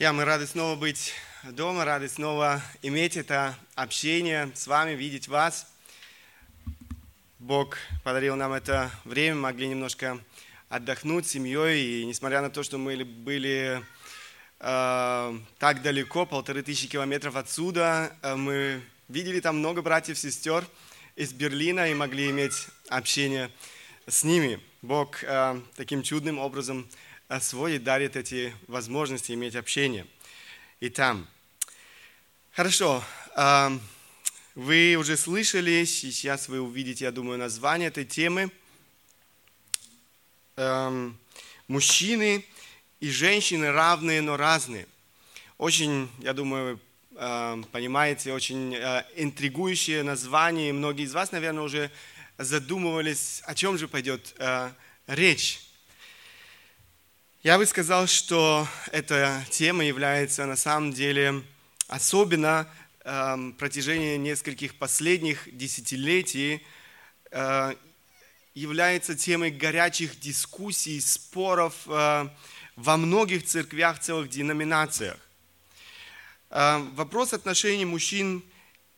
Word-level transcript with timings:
Я, 0.00 0.14
мы 0.14 0.24
рады 0.24 0.46
снова 0.46 0.76
быть 0.76 1.12
дома, 1.42 1.84
рады 1.84 2.08
снова 2.08 2.62
иметь 2.80 3.18
это 3.18 3.54
общение 3.74 4.50
с 4.54 4.66
вами, 4.66 4.92
видеть 4.92 5.28
вас. 5.28 5.66
Бог 7.38 7.76
подарил 8.02 8.34
нам 8.34 8.54
это 8.54 8.90
время, 9.04 9.34
могли 9.34 9.68
немножко 9.68 10.18
отдохнуть 10.70 11.26
с 11.26 11.32
семьей, 11.32 12.00
и 12.00 12.06
несмотря 12.06 12.40
на 12.40 12.48
то, 12.48 12.62
что 12.62 12.78
мы 12.78 13.04
были 13.04 13.84
э, 14.60 15.38
так 15.58 15.82
далеко, 15.82 16.24
полторы 16.24 16.62
тысячи 16.62 16.88
километров 16.88 17.36
отсюда, 17.36 18.16
э, 18.22 18.36
мы 18.36 18.80
видели 19.08 19.40
там 19.40 19.58
много 19.58 19.82
братьев 19.82 20.16
и 20.16 20.18
сестер 20.18 20.64
из 21.14 21.34
Берлина 21.34 21.90
и 21.90 21.92
могли 21.92 22.30
иметь 22.30 22.68
общение 22.88 23.50
с 24.06 24.24
ними. 24.24 24.60
Бог 24.80 25.22
э, 25.24 25.60
таким 25.76 26.02
чудным 26.02 26.38
образом 26.38 26.88
сводит, 27.38 27.84
дарит 27.84 28.16
эти 28.16 28.52
возможности 28.66 29.30
иметь 29.32 29.54
общение 29.54 30.06
и 30.80 30.88
там. 30.88 31.28
Хорошо, 32.50 33.04
вы 34.56 34.96
уже 34.96 35.16
слышали, 35.16 35.84
сейчас 35.84 36.48
вы 36.48 36.60
увидите, 36.60 37.04
я 37.04 37.12
думаю, 37.12 37.38
название 37.38 37.86
этой 37.88 38.04
темы. 38.04 38.50
Мужчины 41.68 42.44
и 42.98 43.08
женщины 43.08 43.70
равные, 43.70 44.20
но 44.20 44.36
разные. 44.36 44.88
Очень, 45.56 46.10
я 46.18 46.32
думаю, 46.32 46.80
понимаете, 47.10 48.32
очень 48.32 48.74
интригующее 49.14 50.02
название. 50.02 50.72
Многие 50.72 51.04
из 51.04 51.14
вас, 51.14 51.30
наверное, 51.30 51.62
уже 51.62 51.90
задумывались, 52.38 53.42
о 53.44 53.54
чем 53.54 53.78
же 53.78 53.86
пойдет 53.86 54.34
речь. 55.06 55.60
Я 57.42 57.56
бы 57.56 57.64
сказал, 57.64 58.06
что 58.06 58.68
эта 58.92 59.42
тема 59.48 59.82
является 59.82 60.44
на 60.44 60.56
самом 60.56 60.92
деле 60.92 61.42
особенно 61.88 62.68
э, 63.02 63.52
протяжении 63.56 64.18
нескольких 64.18 64.74
последних 64.74 65.48
десятилетий 65.50 66.62
э, 67.30 67.74
является 68.52 69.16
темой 69.16 69.50
горячих 69.50 70.20
дискуссий, 70.20 71.00
споров 71.00 71.76
э, 71.86 72.28
во 72.76 72.96
многих 72.98 73.46
церквях, 73.46 74.00
целых 74.00 74.28
деноминациях. 74.28 75.16
Э, 76.50 76.76
вопрос 76.92 77.32
отношений 77.32 77.86
мужчин 77.86 78.44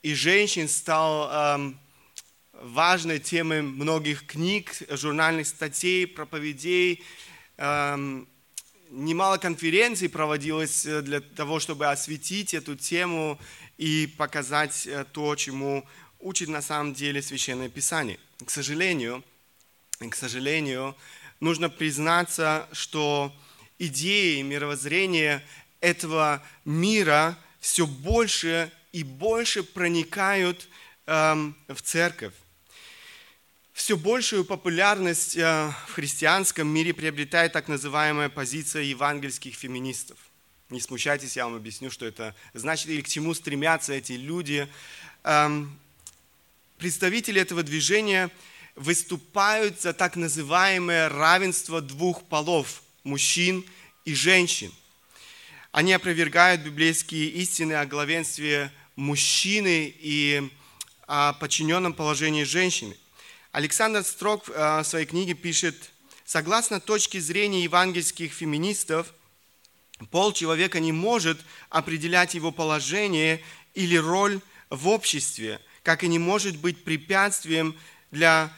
и 0.03 0.15
женщин 0.15 0.69
стал 0.69 1.31
э, 1.31 1.73
важной 2.55 3.21
темой 3.21 3.63
многих 3.63 4.27
книг, 4.27 4.83
журнальных 4.89 5.47
статей, 5.47 6.09
проповедей, 6.09 7.05
эм, 7.59 8.27
немало 8.93 9.39
конференций 9.39 10.09
проводилось 10.09 10.87
э, 10.87 11.03
для 11.03 11.21
того, 11.21 11.59
чтобы 11.59 11.91
осветить 11.91 12.55
эту 12.55 12.77
тему 12.77 13.41
и 13.79 14.07
показать 14.19 14.87
э, 14.87 15.05
то, 15.13 15.35
чему 15.35 15.85
учит 16.21 16.49
на 16.49 16.63
самом 16.63 16.95
деле 16.95 17.23
Священное 17.23 17.69
Писание. 17.69 18.19
К 18.45 18.51
сожалению, 18.51 19.25
к 19.99 20.15
сожалению, 20.15 20.95
нужно 21.41 21.71
признаться, 21.71 22.69
что 22.73 23.35
идеи 23.79 24.39
и 24.39 24.43
мировоззрение 24.43 25.43
этого 25.81 26.43
мира 26.65 27.37
все 27.61 27.87
больше 27.87 28.71
и 28.93 29.05
больше 29.05 29.63
проникают 29.63 30.69
эм, 31.07 31.57
в 31.69 31.81
церковь. 31.81 32.35
Все 33.83 33.97
большую 33.97 34.45
популярность 34.45 35.37
э, 35.37 35.73
в 35.89 35.95
христианском 35.95 36.69
мире 36.69 36.95
приобретает 36.95 37.53
так 37.53 37.67
называемая 37.67 38.29
позиция 38.29 38.83
евангельских 38.83 39.57
феминистов. 39.57 40.17
Не 40.71 40.81
смущайтесь, 40.81 41.37
я 41.37 41.47
вам 41.47 41.57
объясню, 41.57 41.91
что 41.91 42.07
это 42.07 42.33
значит 42.55 42.91
или 42.91 43.01
к 43.01 43.09
чему 43.09 43.35
стремятся 43.35 43.93
эти 43.93 44.13
люди. 44.13 44.69
Эм, 45.25 45.77
представители 46.79 47.41
этого 47.41 47.65
движения 47.65 48.31
выступают 48.77 49.81
за 49.81 49.93
так 49.93 50.15
называемое 50.15 51.09
равенство 51.09 51.81
двух 51.81 52.23
полов– 52.29 52.85
мужчин 53.03 53.65
и 54.05 54.15
женщин. 54.15 54.73
Они 55.73 55.93
опровергают 55.93 56.61
библейские 56.61 57.31
истины 57.31 57.73
о 57.73 57.87
главенстве 57.87 58.71
мужчины 58.95 59.93
и 59.99 60.53
о 61.09 61.33
подчиненном 61.33 61.95
положении 61.95 62.45
женщины. 62.45 62.97
Александр 63.53 64.03
Строк 64.03 64.49
э, 64.49 64.81
в 64.81 64.85
своей 64.85 65.05
книге 65.05 65.35
пишет, 65.35 65.93
согласно 66.25 66.81
точке 66.81 67.21
зрения 67.21 67.63
евангельских 67.65 68.33
феминистов, 68.33 69.13
пол 70.11 70.33
человека 70.33 70.81
не 70.81 70.91
может 70.91 71.39
определять 71.69 72.33
его 72.33 72.51
положение 72.51 73.43
или 73.75 73.97
роль 73.97 74.41
в 74.71 74.89
обществе, 74.89 75.61
как 75.83 76.03
и 76.03 76.09
не 76.09 76.19
может 76.19 76.57
быть 76.57 76.83
препятствием 76.83 77.77
для 78.11 78.51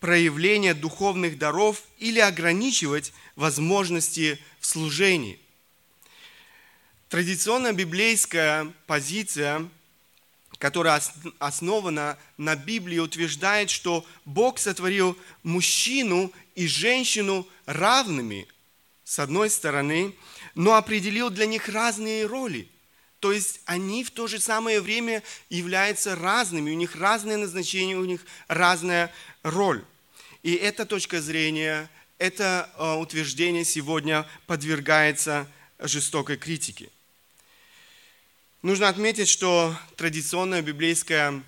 проявления 0.00 0.74
духовных 0.74 1.38
даров 1.38 1.84
или 1.98 2.18
ограничивать 2.18 3.12
возможности 3.36 4.36
в 4.58 4.66
служении. 4.66 5.38
Традиционная 7.08 7.72
библейская 7.72 8.72
позиция– 8.88 9.68
которая 10.60 11.02
основана 11.38 12.18
на 12.36 12.54
Библии, 12.54 12.98
утверждает, 12.98 13.70
что 13.70 14.04
Бог 14.26 14.58
сотворил 14.58 15.16
мужчину 15.42 16.30
и 16.54 16.66
женщину 16.68 17.48
равными, 17.64 18.46
с 19.02 19.18
одной 19.18 19.48
стороны, 19.48 20.14
но 20.54 20.74
определил 20.74 21.30
для 21.30 21.46
них 21.46 21.70
разные 21.70 22.26
роли. 22.26 22.68
То 23.20 23.32
есть 23.32 23.62
они 23.64 24.04
в 24.04 24.10
то 24.10 24.26
же 24.26 24.38
самое 24.38 24.82
время 24.82 25.22
являются 25.48 26.14
разными, 26.14 26.70
у 26.70 26.76
них 26.76 26.94
разное 26.94 27.38
назначение, 27.38 27.96
у 27.96 28.04
них 28.04 28.20
разная 28.46 29.10
роль. 29.42 29.82
И 30.42 30.52
эта 30.52 30.84
точка 30.84 31.22
зрения, 31.22 31.88
это 32.18 32.70
э, 32.76 32.94
утверждение 32.96 33.64
сегодня 33.64 34.26
подвергается 34.46 35.48
жестокой 35.78 36.36
критике. 36.36 36.90
Нужно 38.62 38.90
отметить, 38.90 39.30
что 39.30 39.74
традиционная 39.96 40.60
библейская 40.60 41.42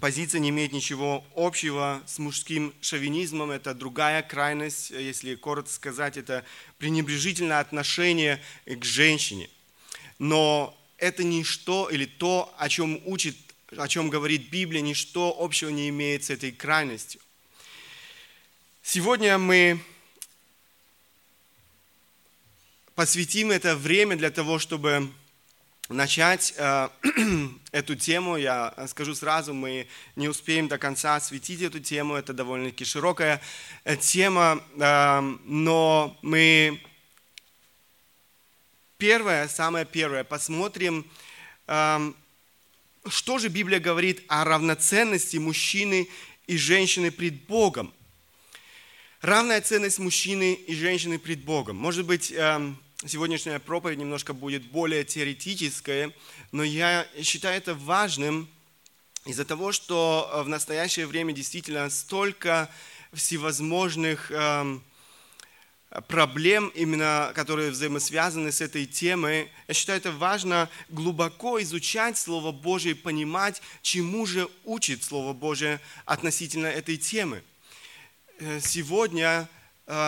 позиция 0.00 0.38
не 0.38 0.50
имеет 0.50 0.70
ничего 0.70 1.24
общего 1.34 2.00
с 2.06 2.20
мужским 2.20 2.72
шовинизмом. 2.80 3.50
Это 3.50 3.74
другая 3.74 4.22
крайность, 4.22 4.90
если 4.90 5.34
коротко 5.34 5.72
сказать, 5.72 6.16
это 6.16 6.44
пренебрежительное 6.78 7.58
отношение 7.58 8.40
к 8.64 8.84
женщине. 8.84 9.50
Но 10.20 10.78
это 10.98 11.24
ничто 11.24 11.88
или 11.90 12.04
то, 12.04 12.54
о 12.58 12.68
чем 12.68 13.02
учит, 13.06 13.36
о 13.76 13.88
чем 13.88 14.08
говорит 14.08 14.50
Библия, 14.50 14.82
ничто 14.82 15.34
общего 15.36 15.70
не 15.70 15.88
имеет 15.88 16.22
с 16.22 16.30
этой 16.30 16.52
крайностью. 16.52 17.20
Сегодня 18.84 19.36
мы 19.36 19.80
посвятим 22.94 23.50
это 23.50 23.74
время 23.74 24.14
для 24.14 24.30
того, 24.30 24.60
чтобы 24.60 25.10
начать 25.90 26.54
э, 26.56 26.88
эту 27.72 27.96
тему. 27.96 28.36
Я 28.36 28.74
скажу 28.88 29.14
сразу, 29.14 29.52
мы 29.52 29.88
не 30.16 30.28
успеем 30.28 30.68
до 30.68 30.78
конца 30.78 31.16
осветить 31.16 31.62
эту 31.62 31.80
тему. 31.80 32.14
Это 32.14 32.32
довольно-таки 32.32 32.84
широкая 32.84 33.40
э, 33.84 33.96
тема, 33.96 34.62
э, 34.78 35.20
но 35.44 36.16
мы 36.22 36.80
первое, 38.98 39.48
самое 39.48 39.84
первое, 39.84 40.24
посмотрим, 40.24 41.04
э, 41.66 42.12
что 43.08 43.38
же 43.38 43.48
Библия 43.48 43.80
говорит 43.80 44.22
о 44.28 44.44
равноценности 44.44 45.38
мужчины 45.38 46.08
и 46.46 46.56
женщины 46.56 47.10
пред 47.10 47.46
Богом. 47.46 47.92
Равная 49.22 49.60
ценность 49.60 49.98
мужчины 49.98 50.54
и 50.54 50.74
женщины 50.74 51.18
пред 51.18 51.44
Богом. 51.44 51.76
Может 51.76 52.06
быть, 52.06 52.30
э, 52.30 52.74
сегодняшняя 53.06 53.58
проповедь 53.58 53.98
немножко 53.98 54.34
будет 54.34 54.62
более 54.70 55.04
теоретическая, 55.04 56.12
но 56.52 56.62
я 56.62 57.06
считаю 57.22 57.56
это 57.56 57.74
важным 57.74 58.48
из-за 59.24 59.44
того, 59.44 59.72
что 59.72 60.42
в 60.44 60.48
настоящее 60.48 61.06
время 61.06 61.32
действительно 61.32 61.88
столько 61.90 62.70
всевозможных 63.12 64.30
эм, 64.30 64.84
проблем, 66.08 66.68
именно 66.74 67.32
которые 67.34 67.70
взаимосвязаны 67.70 68.52
с 68.52 68.60
этой 68.60 68.86
темой. 68.86 69.50
Я 69.66 69.74
считаю 69.74 69.98
это 69.98 70.12
важно 70.12 70.68
глубоко 70.88 71.60
изучать 71.62 72.18
Слово 72.18 72.52
Божие, 72.52 72.94
понимать, 72.94 73.62
чему 73.82 74.26
же 74.26 74.48
учит 74.64 75.02
Слово 75.02 75.32
Божие 75.32 75.80
относительно 76.04 76.66
этой 76.66 76.96
темы. 76.96 77.42
Э, 78.38 78.60
сегодня 78.60 79.48
Э, 79.50 79.59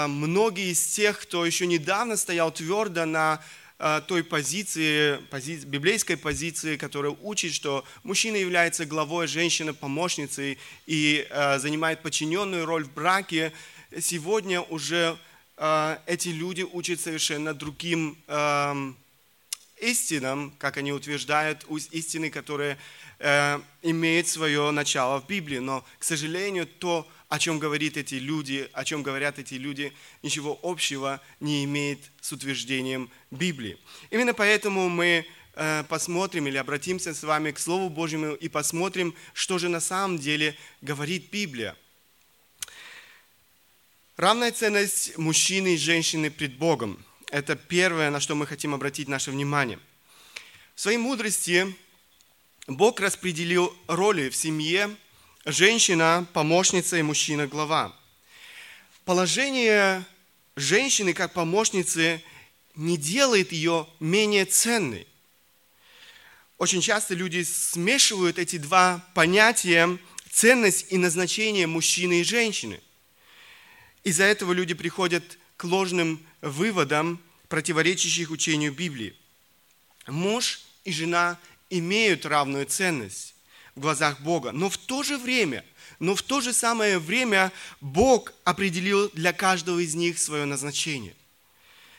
многие 0.06 0.70
из 0.70 0.84
тех, 0.86 1.20
кто 1.20 1.44
еще 1.44 1.66
недавно 1.66 2.16
стоял 2.16 2.52
твердо 2.52 3.04
на 3.04 3.42
э, 3.78 4.00
той 4.06 4.22
позиции, 4.22 5.16
пози, 5.30 5.56
библейской 5.64 6.16
позиции, 6.16 6.76
которая 6.76 7.16
учит, 7.22 7.52
что 7.52 7.84
мужчина 8.04 8.36
является 8.36 8.86
главой, 8.86 9.26
женщина 9.26 9.74
помощницей 9.74 10.58
и 10.86 11.26
э, 11.28 11.58
занимает 11.58 12.00
подчиненную 12.02 12.64
роль 12.64 12.84
в 12.84 12.92
браке, 12.92 13.52
сегодня 14.00 14.60
уже 14.60 15.18
эти 16.06 16.28
люди 16.28 16.62
учат 16.62 16.98
совершенно 16.98 17.54
другим 17.54 18.18
эм, 18.26 18.96
истинам, 19.82 20.52
как 20.58 20.76
они 20.76 20.92
утверждают, 20.92 21.66
истины, 21.90 22.30
которые 22.30 22.78
э, 23.18 23.60
имеют 23.82 24.28
свое 24.28 24.70
начало 24.70 25.20
в 25.20 25.26
Библии. 25.26 25.58
Но, 25.58 25.84
к 25.98 26.04
сожалению, 26.04 26.66
то, 26.66 27.06
о 27.32 27.38
чем 27.38 27.58
говорят 27.58 27.96
эти 27.96 28.16
люди, 28.16 28.68
о 28.74 28.84
чем 28.84 29.02
говорят 29.02 29.38
эти 29.38 29.54
люди, 29.54 29.94
ничего 30.22 30.60
общего 30.62 31.18
не 31.40 31.64
имеет 31.64 31.98
с 32.20 32.30
утверждением 32.30 33.10
Библии. 33.30 33.78
Именно 34.10 34.34
поэтому 34.34 34.90
мы 34.90 35.24
э, 35.54 35.84
посмотрим 35.88 36.46
или 36.46 36.58
обратимся 36.58 37.14
с 37.14 37.22
вами 37.22 37.50
к 37.52 37.58
Слову 37.58 37.88
Божьему 37.88 38.34
и 38.34 38.50
посмотрим, 38.50 39.14
что 39.32 39.56
же 39.56 39.70
на 39.70 39.80
самом 39.80 40.18
деле 40.18 40.54
говорит 40.82 41.30
Библия. 41.30 41.74
Равная 44.18 44.52
ценность 44.52 45.16
мужчины 45.16 45.72
и 45.72 45.78
женщины 45.78 46.30
пред 46.30 46.58
Богом– 46.58 47.02
это 47.30 47.56
первое, 47.56 48.10
на 48.10 48.20
что 48.20 48.34
мы 48.34 48.46
хотим 48.46 48.74
обратить 48.74 49.08
наше 49.08 49.30
внимание. 49.30 49.78
В 50.74 50.82
своей 50.82 50.98
мудрости 50.98 51.74
Бог 52.66 53.00
распределил 53.00 53.74
роли 53.88 54.28
в 54.28 54.36
семье 54.36 54.94
женщина– 55.44 56.26
помощница 56.32 56.96
и 56.96 57.02
мужчина– 57.02 57.46
глава. 57.48 57.94
Положение 59.04 60.04
женщины 60.56 61.12
как 61.12 61.32
помощницы 61.32 62.22
не 62.74 62.96
делает 62.96 63.52
ее 63.52 63.86
менее 64.00 64.44
ценной. 64.44 65.06
Очень 66.58 66.80
часто 66.80 67.14
люди 67.14 67.42
смешивают 67.42 68.38
эти 68.38 68.56
два 68.58 69.04
понятия– 69.14 69.98
ценность 70.30 70.86
и 70.90 70.98
назначение 70.98 71.66
мужчины 71.66 72.20
и 72.20 72.24
женщины– 72.24 72.80
из-за 74.04 74.24
этого 74.24 74.52
люди 74.52 74.74
приходят 74.74 75.38
к 75.56 75.64
ложным 75.64 76.24
выводам, 76.40 77.20
противоречащих 77.48 78.30
учению 78.30 78.72
Библии. 78.72 79.14
Муж 80.06 80.62
и 80.84 80.92
жена 80.92 81.38
имеют 81.70 82.26
равную 82.26 82.66
ценность 82.66 83.34
в 83.74 83.80
глазах 83.80 84.20
Бога, 84.20 84.52
но 84.52 84.68
в 84.68 84.76
то 84.76 85.02
же 85.02 85.16
время, 85.18 85.64
но 85.98 86.14
в 86.14 86.22
то 86.22 86.40
же 86.40 86.52
самое 86.52 86.98
время 86.98 87.52
Бог 87.80 88.32
определил 88.44 89.10
для 89.10 89.32
каждого 89.32 89.78
из 89.78 89.94
них 89.94 90.18
свое 90.18 90.44
назначение, 90.44 91.14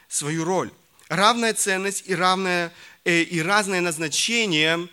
свою 0.08 0.44
роль. 0.44 0.72
Равная 1.10 1.54
ценность 1.54 2.04
и, 2.08 2.16
равное, 2.16 2.74
э, 3.06 3.22
и 3.22 3.42
разное 3.42 3.82
назначение 3.82 4.88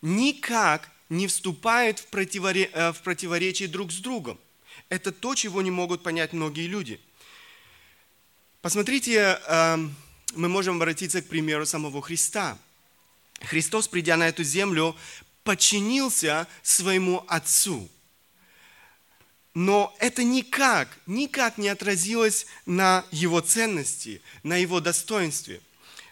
никак 0.00 0.90
не 1.08 1.26
вступают 1.26 1.98
в, 1.98 2.06
противоре, 2.06 2.70
э, 2.72 2.92
в 2.92 3.02
противоречие 3.02 3.68
друг 3.68 3.92
с 3.92 3.96
другом– 3.96 4.38
это 4.92 5.10
то, 5.10 5.34
чего 5.34 5.62
не 5.62 5.70
могут 5.70 6.02
понять 6.02 6.34
многие 6.34 6.66
люди. 6.66 7.00
Посмотрите, 8.60 9.40
эм, 9.48 9.94
мы 10.34 10.50
можем 10.50 10.76
обратиться 10.76 11.22
к 11.22 11.28
примеру 11.28 11.64
самого 11.64 12.02
Христа. 12.02 12.58
Христос, 13.40 13.88
придя 13.88 14.18
на 14.18 14.28
эту 14.28 14.44
землю, 14.44 14.94
подчинился 15.44 16.46
своему 16.62 17.24
Отцу. 17.28 17.88
Но 19.54 19.94
это 19.98 20.24
никак, 20.24 20.88
никак 21.06 21.58
не 21.58 21.68
отразилось 21.68 22.46
на 22.64 23.04
его 23.10 23.40
ценности, 23.40 24.22
на 24.42 24.56
его 24.56 24.80
достоинстве. 24.80 25.60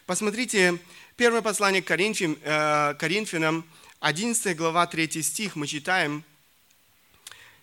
Посмотрите, 0.04 0.78
первое 1.16 1.40
послание 1.40 1.82
к 1.82 1.90
э, 1.90 2.94
Коринфянам, 2.98 3.64
11 4.00 4.56
глава, 4.56 4.86
3 4.86 5.22
стих, 5.22 5.56
мы 5.56 5.66
читаем– 5.66 6.24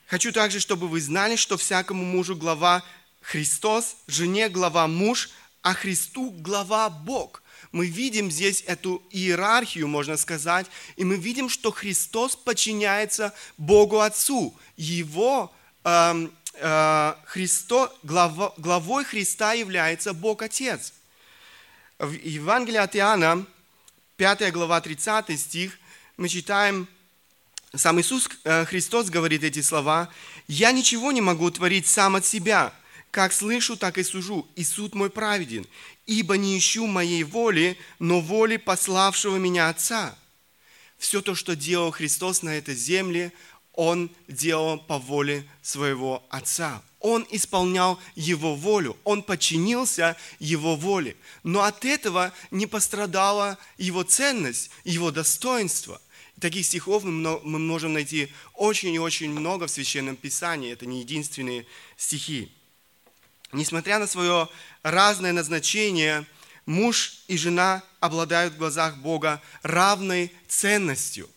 Хочу 0.08 0.32
также, 0.32 0.62
чтобы 0.62 0.88
вы 0.88 1.02
знали, 1.02 1.36
что 1.36 1.58
всякому 1.58 2.06
мужу 2.06 2.36
глава 2.36 2.82
Христос, 3.22 3.98
жене 4.08 4.48
глава 4.48 4.88
муж, 4.88 5.30
а 5.62 5.74
Христу 5.74 6.32
глава 6.32 6.90
Бог. 6.90 7.44
Мы 7.72 7.88
видим 7.88 8.32
здесь 8.32 8.64
эту 8.66 9.04
иерархию, 9.12 9.88
можно 9.88 10.18
сказать, 10.18 10.68
и 10.96 11.04
мы 11.04 11.16
видим, 11.16 11.50
что 11.50 11.72
Христос 11.72 12.36
подчиняется 12.36 13.34
Богу 13.58 14.00
Отцу. 14.00 14.56
Его 14.78 15.54
э, 15.84 16.30
э, 16.54 17.14
Христо, 17.26 17.94
глав, 18.04 18.54
главой 18.58 19.04
Христа 19.04 19.54
является 19.54 20.14
Бог 20.14 20.42
Отец. 20.42 20.94
В 22.00 22.12
Евангелии 22.12 22.78
от 22.78 22.96
Иоанна, 22.96 23.46
5 24.18 24.52
глава, 24.52 24.80
30 24.82 25.40
стих, 25.40 25.78
мы 26.16 26.30
читаем, 26.30 26.88
сам 27.76 28.00
Иисус 28.00 28.30
э, 28.44 28.66
Христос 28.66 29.10
говорит 29.10 29.44
эти 29.44 29.62
слова. 29.62 30.10
«Я 30.48 30.72
ничего 30.72 31.12
не 31.12 31.22
могу 31.22 31.52
творить 31.52 31.86
сам 31.86 32.16
от 32.16 32.26
себя. 32.26 32.74
Как 33.18 33.34
слышу, 33.34 33.78
так 33.78 33.98
и 33.98 34.04
сужу, 34.04 34.48
и 34.56 34.64
суд 34.64 34.94
мой 34.94 35.10
праведен. 35.10 35.66
Ибо 36.06 36.38
не 36.38 36.56
ищу 36.56 36.86
моей 36.86 37.24
воли, 37.24 37.76
но 37.98 38.22
воли 38.22 38.58
пославшего 38.58 39.38
меня 39.38 39.70
Отца». 39.70 40.16
Все 41.00 41.24
то, 41.24 41.34
что 41.34 41.56
делал 41.56 41.90
Христос 41.90 42.44
на 42.44 42.56
этой 42.56 42.76
земле, 42.76 43.34
Он 43.74 44.12
делал 44.28 44.78
по 44.78 45.00
воле 45.00 45.50
своего 45.64 46.24
Отца. 46.30 46.84
Он 47.00 47.26
исполнял 47.32 48.00
Его 48.14 48.56
волю, 48.56 48.96
Он 49.04 49.24
подчинился 49.24 50.16
Его 50.38 50.76
воле. 50.76 51.18
Но 51.42 51.64
от 51.64 51.86
этого 51.86 52.32
не 52.52 52.68
пострадала 52.68 53.58
Его 53.80 54.04
ценность, 54.04 54.70
Его 54.84 55.10
достоинство– 55.10 56.00
Таких 56.40 56.68
стихов 56.68 57.04
мы 57.04 57.40
можем 57.42 57.94
найти 57.94 58.32
очень 58.54 58.94
и 58.94 59.00
очень 59.00 59.32
много 59.32 59.66
в 59.66 59.72
Священном 59.72 60.16
Писании. 60.16 60.72
Это 60.72 60.86
не 60.86 61.00
единственные 61.00 61.66
стихи. 61.98 62.52
Несмотря 63.52 64.00
на 64.00 64.08
свое 64.08 64.50
разное 64.84 65.32
назначение, 65.32 66.26
муж 66.66 67.20
и 67.28 67.38
жена 67.38 67.84
обладают 68.00 68.54
в 68.54 68.58
глазах 68.58 68.98
Бога 68.98 69.42
равной 69.64 70.32
ценностью. 70.48 71.30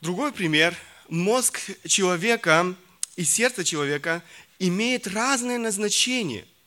Другой 0.00 0.32
пример. 0.32 0.76
Мозг 1.08 1.60
человека 1.86 2.74
и 3.16 3.24
сердце 3.24 3.64
человека 3.64 4.22
имеет 4.58 5.06
разное 5.06 5.58
назначение– 5.58 6.46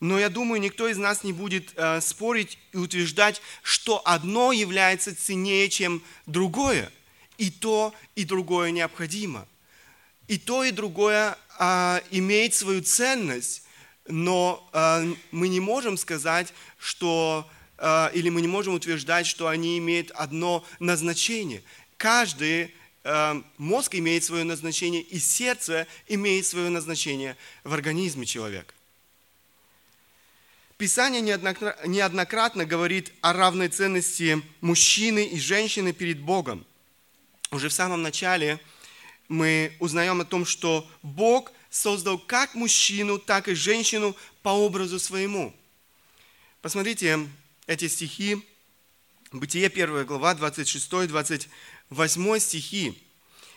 но 0.00 0.18
я 0.18 0.30
думаю, 0.30 0.62
никто 0.62 0.88
из 0.88 0.96
нас 0.96 1.24
не 1.24 1.34
будет 1.34 1.72
э, 1.76 2.00
спорить 2.00 2.58
и 2.72 2.78
утверждать, 2.78 3.42
что 3.62 4.00
одно 4.06 4.50
является 4.50 5.14
ценнее, 5.14 5.68
чем 5.68 6.02
другое. 6.24 6.90
И 7.36 7.50
то, 7.50 7.94
и 8.16 8.24
другое 8.24 8.70
необходимо. 8.70 9.46
И 10.26 10.38
то, 10.38 10.64
и 10.64 10.70
другое 10.70 11.36
э, 11.60 12.00
имеет 12.10 12.54
свою 12.54 12.82
ценность, 12.82 13.62
но 14.08 14.68
э, 14.72 15.14
мы 15.30 15.48
не 15.48 15.60
можем 15.60 15.96
сказать, 15.96 16.52
что 16.78 17.48
э, 17.78 18.10
или 18.14 18.30
мы 18.30 18.40
не 18.40 18.48
можем 18.48 18.74
утверждать, 18.74 19.26
что 19.26 19.46
они 19.46 19.78
имеют 19.78 20.10
одно 20.12 20.64
назначение. 20.78 21.62
Каждый 21.98 22.74
э, 23.04 23.42
мозг 23.58 23.94
имеет 23.94 24.24
свое 24.24 24.44
назначение, 24.44 25.02
и 25.02 25.18
сердце 25.18 25.86
имеет 26.08 26.46
свое 26.46 26.70
назначение 26.70 27.36
в 27.62 27.74
организме 27.74 28.24
человека. 28.24 28.74
Писание 30.78 31.20
неоднократно 31.20 32.64
говорит 32.64 33.12
о 33.20 33.34
равной 33.34 33.68
ценности 33.68 34.42
мужчины 34.62 35.26
и 35.26 35.38
женщины 35.38 35.92
перед 35.92 36.20
Богом. 36.20 36.64
Уже 37.50 37.68
в 37.68 37.72
самом 37.74 38.00
начале 38.00 38.58
мы 39.28 39.76
узнаем 39.78 40.22
о 40.22 40.24
том, 40.24 40.46
что 40.46 40.88
Бог 41.02 41.52
создал 41.70 42.18
как 42.18 42.54
мужчину, 42.54 43.18
так 43.18 43.48
и 43.48 43.54
женщину 43.54 44.14
по 44.42 44.50
образу 44.50 44.98
своему. 44.98 45.54
Посмотрите 46.60 47.26
эти 47.66 47.88
стихи. 47.88 48.44
Бытие 49.32 49.68
1 49.68 50.04
глава, 50.04 50.34
26-28 50.34 51.48
стихи. 52.40 53.02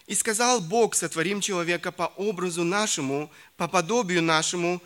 «И 0.06 0.16
сказал 0.16 0.62
Бог, 0.62 0.96
сотворим 0.96 1.42
человека 1.42 1.92
по 1.92 2.04
образу 2.04 2.64
нашему, 2.64 3.30
по 3.58 3.68
подобию 3.68 4.22
нашему, 4.22 4.82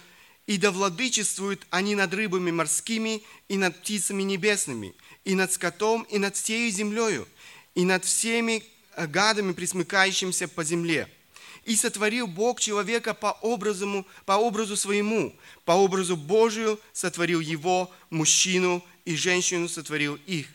и 0.45 0.57
да 0.57 0.71
владычествуют 0.71 1.67
они 1.71 1.93
над 1.95 2.13
рыбами 2.13 2.51
морскими 2.51 3.21
и 3.49 3.57
над 3.57 3.81
птицами 3.81 4.23
небесными, 4.23 4.95
и 5.25 5.35
над 5.35 5.51
скотом, 5.51 6.03
и 6.03 6.19
над 6.19 6.37
всею 6.37 6.71
землею, 6.71 7.27
и 7.75 7.83
над 7.83 8.05
всеми 8.05 8.63
гадами, 8.95 9.51
присмыкающимся 9.51 10.47
по 10.47 10.63
земле. 10.63 11.09
И 11.67 11.75
сотворил 11.75 12.27
Бог 12.27 12.61
человека 12.61 13.13
по 13.13 13.33
образу, 13.41 14.05
по 14.25 14.37
образу 14.37 14.77
своему, 14.77 15.35
по 15.65 15.73
образу 15.73 16.15
Божию 16.15 16.79
сотворил 16.93 17.41
его, 17.41 17.91
мужчину 18.09 18.81
и 19.03 19.17
женщину 19.17 19.67
сотворил 19.67 20.17
их. 20.25 20.47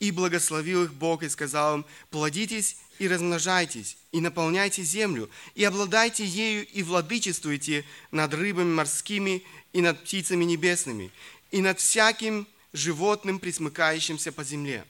И 0.00 0.10
благословил 0.10 0.82
их 0.82 0.94
Бог 0.94 1.22
и 1.22 1.28
сказал 1.28 1.76
им, 1.76 1.84
плодитесь 2.10 2.76
и 2.98 3.06
размножайтесь, 3.06 3.96
и 4.10 4.20
наполняйте 4.20 4.82
землю, 4.82 5.30
и 5.54 5.62
обладайте 5.62 6.24
ею, 6.24 6.66
и 6.66 6.82
владычествуйте 6.82 7.84
над 8.10 8.34
рыбами 8.34 8.74
морскими, 8.74 9.44
и 9.72 9.80
над 9.80 10.02
птицами 10.02 10.42
небесными, 10.42 11.12
и 11.52 11.60
над 11.60 11.78
всяким 11.78 12.48
животным, 12.72 13.38
присмыкающимся 13.38 14.32
по 14.32 14.42
земле. 14.42 14.84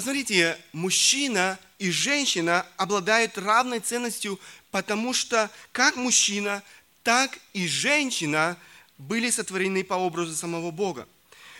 Посмотрите, 0.00 0.56
мужчина 0.72 1.58
и 1.78 1.90
женщина 1.90 2.64
обладают 2.78 3.36
равной 3.36 3.80
ценностью, 3.80 4.40
потому 4.70 5.12
что 5.12 5.50
как 5.72 5.96
мужчина, 5.96 6.62
так 7.02 7.38
и 7.52 7.68
женщина 7.68 8.56
были 8.96 9.28
сотворены 9.28 9.84
по 9.84 9.92
образу 9.92 10.34
самого 10.34 10.70
Бога. 10.70 11.06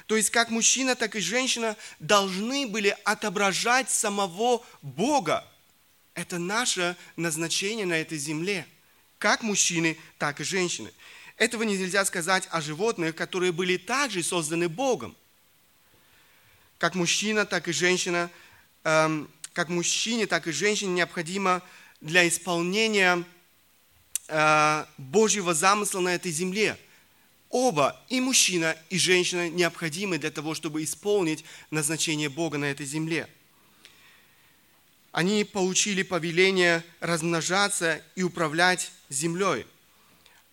То 0.07 0.17
есть 0.17 0.31
как 0.31 0.49
мужчина, 0.49 0.95
так 0.95 1.17
и 1.17 1.21
женщина 1.21 1.77
должны 1.99 2.67
были 2.67 2.97
отображать 3.05 3.91
самого 3.91 4.65
Бога. 4.81 5.47
Это 6.15 6.39
наше 6.39 6.97
назначение 7.17 7.85
на 7.85 7.99
этой 7.99 8.17
земле. 8.17 8.67
Как 9.19 9.43
мужчины, 9.43 9.99
так 10.17 10.41
и 10.41 10.45
женщины. 10.45 10.91
Этого 11.37 11.65
нельзя 11.65 12.07
сказать 12.07 12.49
о 12.51 12.63
животных, 12.63 13.15
которые 13.15 13.53
были 13.53 13.77
также 13.77 14.23
созданы 14.23 14.71
Богом. 14.71 15.15
Как 16.81 16.95
мужчина, 16.95 17.45
так 17.45 17.69
и 17.69 17.73
женщина, 17.73 18.31
эм, 18.85 19.31
как 19.53 19.69
мужчине, 19.69 20.27
так 20.27 20.47
и 20.47 20.51
женщине 20.51 20.95
необходимо 20.95 21.61
для 22.01 22.27
исполнения 22.27 23.23
э, 24.29 24.85
Божьего 24.97 25.53
замысла 25.53 26.01
на 26.01 26.15
этой 26.15 26.33
земле. 26.33 26.79
Оба, 27.51 28.01
и 28.09 28.23
мужчина, 28.23 28.75
и 28.89 28.99
женщина, 28.99 29.51
необходимы 29.51 30.17
для 30.17 30.31
того, 30.31 30.55
чтобы 30.55 30.83
исполнить 30.83 31.45
назначение 31.71 32.31
Бога 32.31 32.57
на 32.57 32.65
этой 32.65 32.87
земле. 32.87 33.29
Они 35.13 35.45
получили 35.45 36.03
повеление 36.03 36.83
размножаться 37.01 38.03
и 38.15 38.23
управлять 38.23 38.91
землей. 39.11 39.67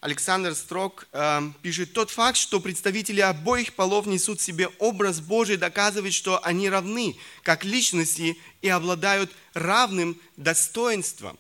Александр 0.08 0.56
Строк 0.56 1.06
э, 1.12 1.42
пишет, 1.62 1.92
тот 1.92 2.12
факт, 2.12 2.38
что 2.38 2.62
представители 2.62 3.20
обоих 3.20 3.74
полов 3.74 4.06
несут 4.06 4.40
в 4.40 4.42
себе 4.42 4.70
образ 4.80 5.20
Божий, 5.20 5.58
доказывает, 5.58 6.14
что 6.14 6.42
они 6.46 6.70
равны 6.70 7.18
как 7.44 7.66
личности 7.66 8.38
и 8.62 8.70
обладают 8.70 9.30
равным 9.54 10.18
достоинством. 10.38 11.38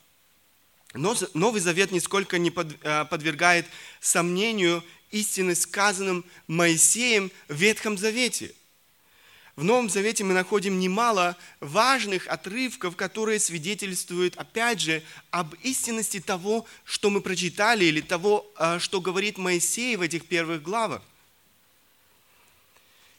Но 0.94 1.16
Новый 1.34 1.62
Завет 1.62 1.94
нисколько 1.94 2.38
не 2.40 2.52
э, 2.52 3.06
подвергает 3.06 3.68
сомнению 4.02 4.84
истинность 5.12 5.62
сказанным 5.62 6.26
Моисеем 6.48 7.32
в 7.48 7.56
Ветхом 7.56 7.98
Завете– 7.98 8.54
в 9.58 9.64
Новом 9.64 9.90
Завете 9.90 10.24
мы 10.24 10.36
находим 10.36 10.80
немало 10.80 11.36
важных 11.60 12.28
отрывков, 12.28 12.96
которые 12.96 13.40
свидетельствуют, 13.40 14.36
опять 14.36 14.80
же, 14.80 15.02
об 15.32 15.56
истинности 15.64 16.20
того, 16.20 16.68
что 16.86 17.10
мы 17.10 17.22
прочитали, 17.22 17.84
или 17.86 18.02
того, 18.02 18.46
а, 18.56 18.78
что 18.78 19.02
говорит 19.02 19.40
Моисей 19.40 19.96
в 19.96 20.04
этих 20.04 20.28
первых 20.28 20.62
главах. 20.62 21.02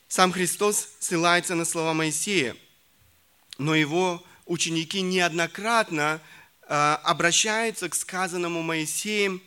Сам 0.06 0.30
Христос 0.30 0.90
ссылается 1.00 1.56
на 1.56 1.64
слова 1.64 1.92
Моисея, 1.92 2.56
но 3.58 3.74
его 3.74 4.22
ученики 4.46 5.00
неоднократно 5.00 6.20
а, 6.68 7.00
обращаются 7.02 7.88
к 7.88 7.96
сказанному 7.96 8.62
Моисеем 8.62 9.42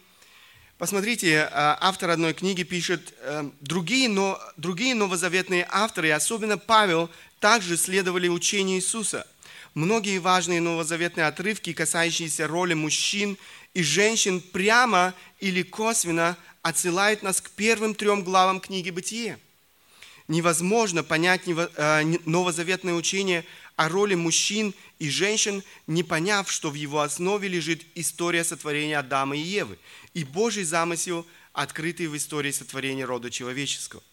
Посмотрите, 0.82 1.28
э, 1.28 1.48
автор 1.52 2.10
одной 2.10 2.34
книги 2.34 2.64
пишет, 2.64 3.14
э, 3.20 3.48
другие, 3.60 4.10
но, 4.10 4.42
другие 4.58 4.96
новозаветные 4.96 5.68
авторы, 5.70 6.10
особенно 6.10 6.58
Павел, 6.58 7.08
также 7.40 7.78
следовали 7.78 8.28
учению 8.28 8.78
Иисуса. 8.78 9.28
Многие 9.76 10.18
важные 10.18 10.60
новозаветные 10.60 11.28
отрывки, 11.28 11.72
касающиеся 11.74 12.48
роли 12.48 12.74
мужчин 12.74 13.38
и 13.76 13.84
женщин, 13.84 14.42
прямо 14.42 15.14
или 15.40 15.62
косвенно 15.62 16.36
отсылают 16.64 17.22
нас 17.22 17.42
к 17.42 17.52
первым 17.52 17.94
трем 17.94 18.24
главам 18.24 18.60
книги 18.60 18.90
«Бытие». 18.90 19.38
Невозможно 20.28 21.04
понять 21.04 21.42
э, 21.46 22.04
новозаветное 22.26 22.96
учение 22.96 23.46
о 23.82 23.90
роли 23.90 24.14
мужчин 24.14 24.76
и 25.00 25.10
женщин, 25.10 25.64
не 25.88 26.04
поняв, 26.04 26.52
что 26.52 26.70
в 26.70 26.76
его 26.76 27.02
основе 27.02 27.48
лежит 27.48 27.82
история 27.96 28.44
сотворения 28.44 29.00
Адама 29.00 29.36
и 29.36 29.40
Евы 29.40 29.80
и 30.14 30.24
Божий 30.24 30.66
замысел, 30.66 31.26
открытый 31.52 32.06
в 32.06 32.16
истории 32.16 32.52
сотворения 32.52 33.06
рода 33.06 33.32
человеческого. 33.32 34.04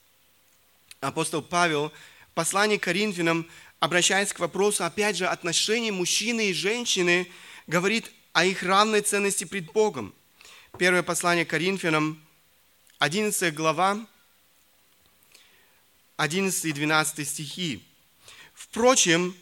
Апостол 1.01 1.43
Павел, 1.43 1.93
послание 2.33 2.79
Коринфянам, 2.79 3.47
обращаясь 3.79 4.33
к 4.33 4.39
вопросу, 4.39 4.85
опять 4.85 5.19
же, 5.19 5.27
отношений 5.27 5.91
мужчины 5.91 6.49
и 6.49 6.55
женщины, 6.55 7.31
говорит 7.67 8.11
о 8.33 8.47
их 8.47 8.63
равной 8.63 9.03
ценности 9.03 9.45
пред 9.45 9.71
Богом. 9.73 10.15
Первое 10.79 11.03
послание 11.03 11.45
Коринфянам, 11.45 12.19
11 13.01 13.55
глава, 13.55 14.07
11 16.17 16.65
и 16.65 16.73
12 16.73 17.29
стихи. 17.29 17.85
Впрочем, 18.55 19.37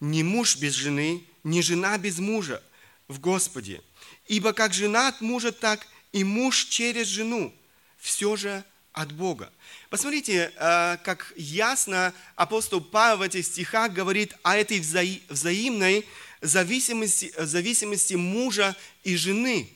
ни 0.00 0.22
муж 0.22 0.56
без 0.56 0.74
жены, 0.74 1.24
ни 1.44 1.60
жена 1.60 1.98
без 1.98 2.18
мужа 2.18 2.62
в 3.08 3.20
Господе. 3.20 3.82
Ибо 4.26 4.52
как 4.52 4.74
жена 4.74 5.08
от 5.08 5.20
мужа, 5.20 5.52
так 5.52 5.86
и 6.12 6.24
муж 6.24 6.66
через 6.66 7.06
жену. 7.06 7.54
Все 7.98 8.36
же 8.36 8.64
от 8.92 9.12
Бога. 9.12 9.52
Посмотрите, 9.90 10.52
э, 10.54 10.96
как 11.04 11.32
ясно 11.36 12.12
апостол 12.36 12.80
Павел 12.80 13.18
в 13.18 13.22
этих 13.22 13.44
стихах 13.44 13.92
говорит 13.92 14.34
о 14.42 14.56
этой 14.56 14.80
взаимной 14.80 16.06
зависимости, 16.40 17.32
зависимости 17.36 18.14
мужа 18.14 18.76
и 19.04 19.16
жены. 19.16 19.72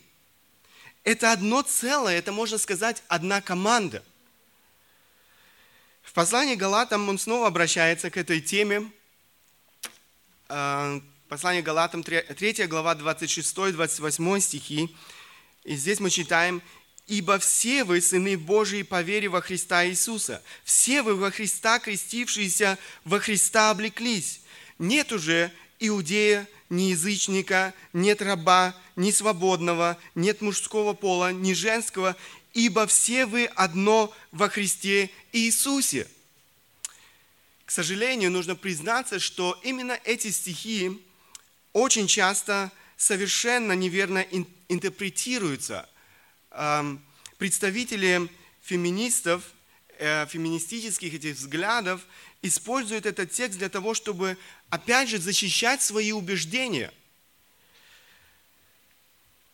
Это 1.03 1.31
одно 1.31 1.61
целое, 1.61 2.17
это, 2.17 2.31
можно 2.31 2.57
сказать, 2.57 3.03
одна 3.07 3.41
команда. 3.41 4.03
В 6.01 6.13
послании 6.13 6.55
Галатам 6.55 7.09
он 7.09 7.17
снова 7.17 7.47
обращается 7.47 8.09
к 8.09 8.17
этой 8.17 8.39
теме, 8.39 8.91
послание 11.27 11.63
Галатам, 11.63 12.03
3 12.03 12.67
глава, 12.67 12.93
26-28 12.93 14.39
стихи. 14.39 14.95
И 15.63 15.75
здесь 15.75 15.99
мы 15.99 16.09
читаем, 16.09 16.61
«Ибо 17.07 17.39
все 17.39 17.83
вы, 17.83 18.01
сыны 18.01 18.37
Божии, 18.37 18.83
по 18.83 19.01
вере 19.01 19.29
во 19.29 19.41
Христа 19.41 19.85
Иисуса, 19.85 20.41
все 20.63 21.01
вы 21.01 21.15
во 21.15 21.31
Христа, 21.31 21.79
крестившиеся, 21.79 22.77
во 23.03 23.19
Христа 23.19 23.71
облеклись. 23.71 24.41
Нет 24.79 25.11
уже 25.11 25.51
иудея, 25.79 26.47
ни 26.69 26.91
язычника, 26.91 27.73
нет 27.91 28.21
раба, 28.21 28.75
ни 28.95 29.11
свободного, 29.11 29.97
нет 30.15 30.41
мужского 30.41 30.93
пола, 30.93 31.33
ни 31.33 31.53
женского, 31.53 32.15
ибо 32.53 32.87
все 32.87 33.25
вы 33.25 33.45
одно 33.45 34.13
во 34.31 34.49
Христе 34.49 35.09
Иисусе» 35.31 36.07
сожалению, 37.71 38.31
нужно 38.31 38.55
признаться, 38.55 39.19
что 39.19 39.59
именно 39.63 39.99
эти 40.03 40.29
стихи 40.31 41.01
очень 41.71 42.07
часто 42.07 42.71
совершенно 42.97 43.73
неверно 43.73 44.25
интерпретируются. 44.69 45.89
Представители 47.37 48.29
феминистов, 48.61 49.43
э, 49.97 50.25
феминистических 50.27 51.13
этих 51.13 51.35
взглядов 51.35 52.01
используют 52.41 53.05
этот 53.05 53.31
текст 53.31 53.57
для 53.57 53.69
того, 53.69 53.93
чтобы, 53.93 54.37
опять 54.69 55.09
же, 55.09 55.17
защищать 55.17 55.81
свои 55.81 56.11
убеждения. 56.11 56.93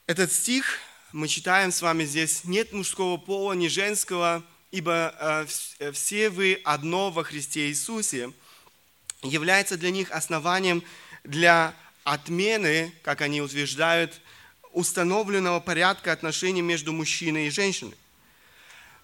Этот 0.06 0.32
стих 0.32 0.80
мы 1.12 1.28
читаем 1.28 1.72
с 1.72 1.82
вами 1.82 2.06
здесь, 2.06 2.44
нет 2.44 2.74
мужского 2.74 3.18
пола, 3.18 3.54
ни 3.54 3.68
женского, 3.68 4.44
ибо 4.72 5.16
э, 5.20 5.48
э, 5.80 5.92
все 5.92 6.30
вы 6.30 6.62
одно 6.64 7.10
во 7.10 7.24
Христе 7.24 7.68
Иисусе, 7.68 8.32
является 9.24 9.78
для 9.78 9.92
них 9.92 10.12
основанием 10.12 10.84
для 11.24 11.76
отмены, 12.04 12.94
как 13.04 13.22
они 13.22 13.42
утверждают, 13.42 14.22
установленного 14.72 15.60
порядка 15.60 16.12
отношений 16.12 16.62
между 16.62 16.94
мужчиной 16.94 17.48
и 17.48 17.50
женщиной. 17.50 17.98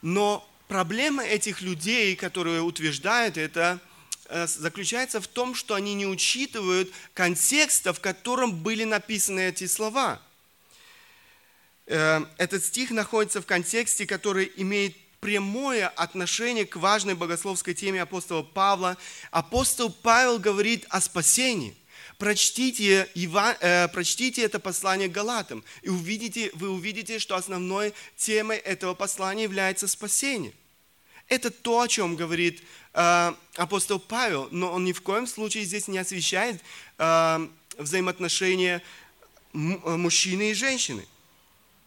Но 0.02 0.48
проблема 0.68 1.24
этих 1.24 1.62
людей, 1.62 2.16
которые 2.16 2.62
утверждают 2.62 3.38
это, 3.38 3.80
э, 4.30 4.46
заключается 4.48 5.20
в 5.20 5.28
том, 5.28 5.56
что 5.56 5.74
они 5.74 5.96
не 5.96 6.06
учитывают 6.06 6.92
контекста, 7.14 7.92
в 7.92 8.00
котором 8.00 8.56
были 8.56 8.84
написаны 8.84 9.50
эти 9.50 9.68
слова. 9.68 10.22
Этот 11.88 12.66
стих 12.66 12.90
находится 12.90 13.44
в 13.44 13.46
контексте, 13.46 14.08
который 14.08 14.52
имеет 14.56 14.96
прямое 15.26 15.88
отношение 15.88 16.68
к 16.68 16.76
важной 16.76 17.16
богословской 17.16 17.74
теме 17.74 18.00
апостола 18.00 18.44
Павла. 18.44 18.96
Апостол 19.32 19.90
Павел 19.92 20.38
говорит 20.38 20.86
о 20.90 21.02
спасении. 21.02 21.76
Прочтите, 22.20 23.10
Ива, 23.16 23.58
э, 23.60 23.88
прочтите 23.88 24.44
это 24.44 24.60
послание 24.60 25.08
Галатам, 25.08 25.64
и 25.82 25.90
увидите, 25.90 26.52
вы 26.54 26.70
увидите, 26.70 27.18
что 27.18 27.36
основной 27.36 27.96
темой 28.16 28.58
этого 28.58 28.94
послания 28.94 29.42
является 29.42 29.88
спасение. 29.88 30.54
Это 31.28 31.50
то, 31.50 31.82
о 31.82 31.88
чем 31.88 32.16
говорит 32.16 32.62
э, 32.94 33.34
апостол 33.56 33.98
Павел, 33.98 34.48
но 34.52 34.72
он 34.72 34.86
ни 34.86 34.92
в 34.92 35.02
коем 35.02 35.26
случае 35.26 35.64
здесь 35.64 35.88
не 35.88 35.98
освещает 35.98 36.62
э, 37.00 37.48
взаимоотношения 37.80 38.84
э, 39.54 39.58
мужчины 39.58 40.52
и 40.52 40.54
женщины. 40.54 41.04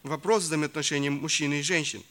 Вопрос 0.03 0.43
взаимоотношений 0.43 1.09
мужчины 1.09 1.61
и 1.61 1.63
женщины. 1.63 2.03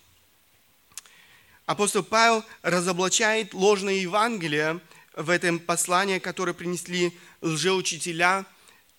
Апостол 1.69 2.03
Павел 2.03 2.47
разоблачает 2.63 3.53
ложное 3.53 3.97
Евангелие 3.97 4.81
в 5.15 5.29
этом 5.29 5.59
послании, 5.59 6.19
которое 6.19 6.55
принесли 6.55 7.13
лжеучителя 7.43 8.47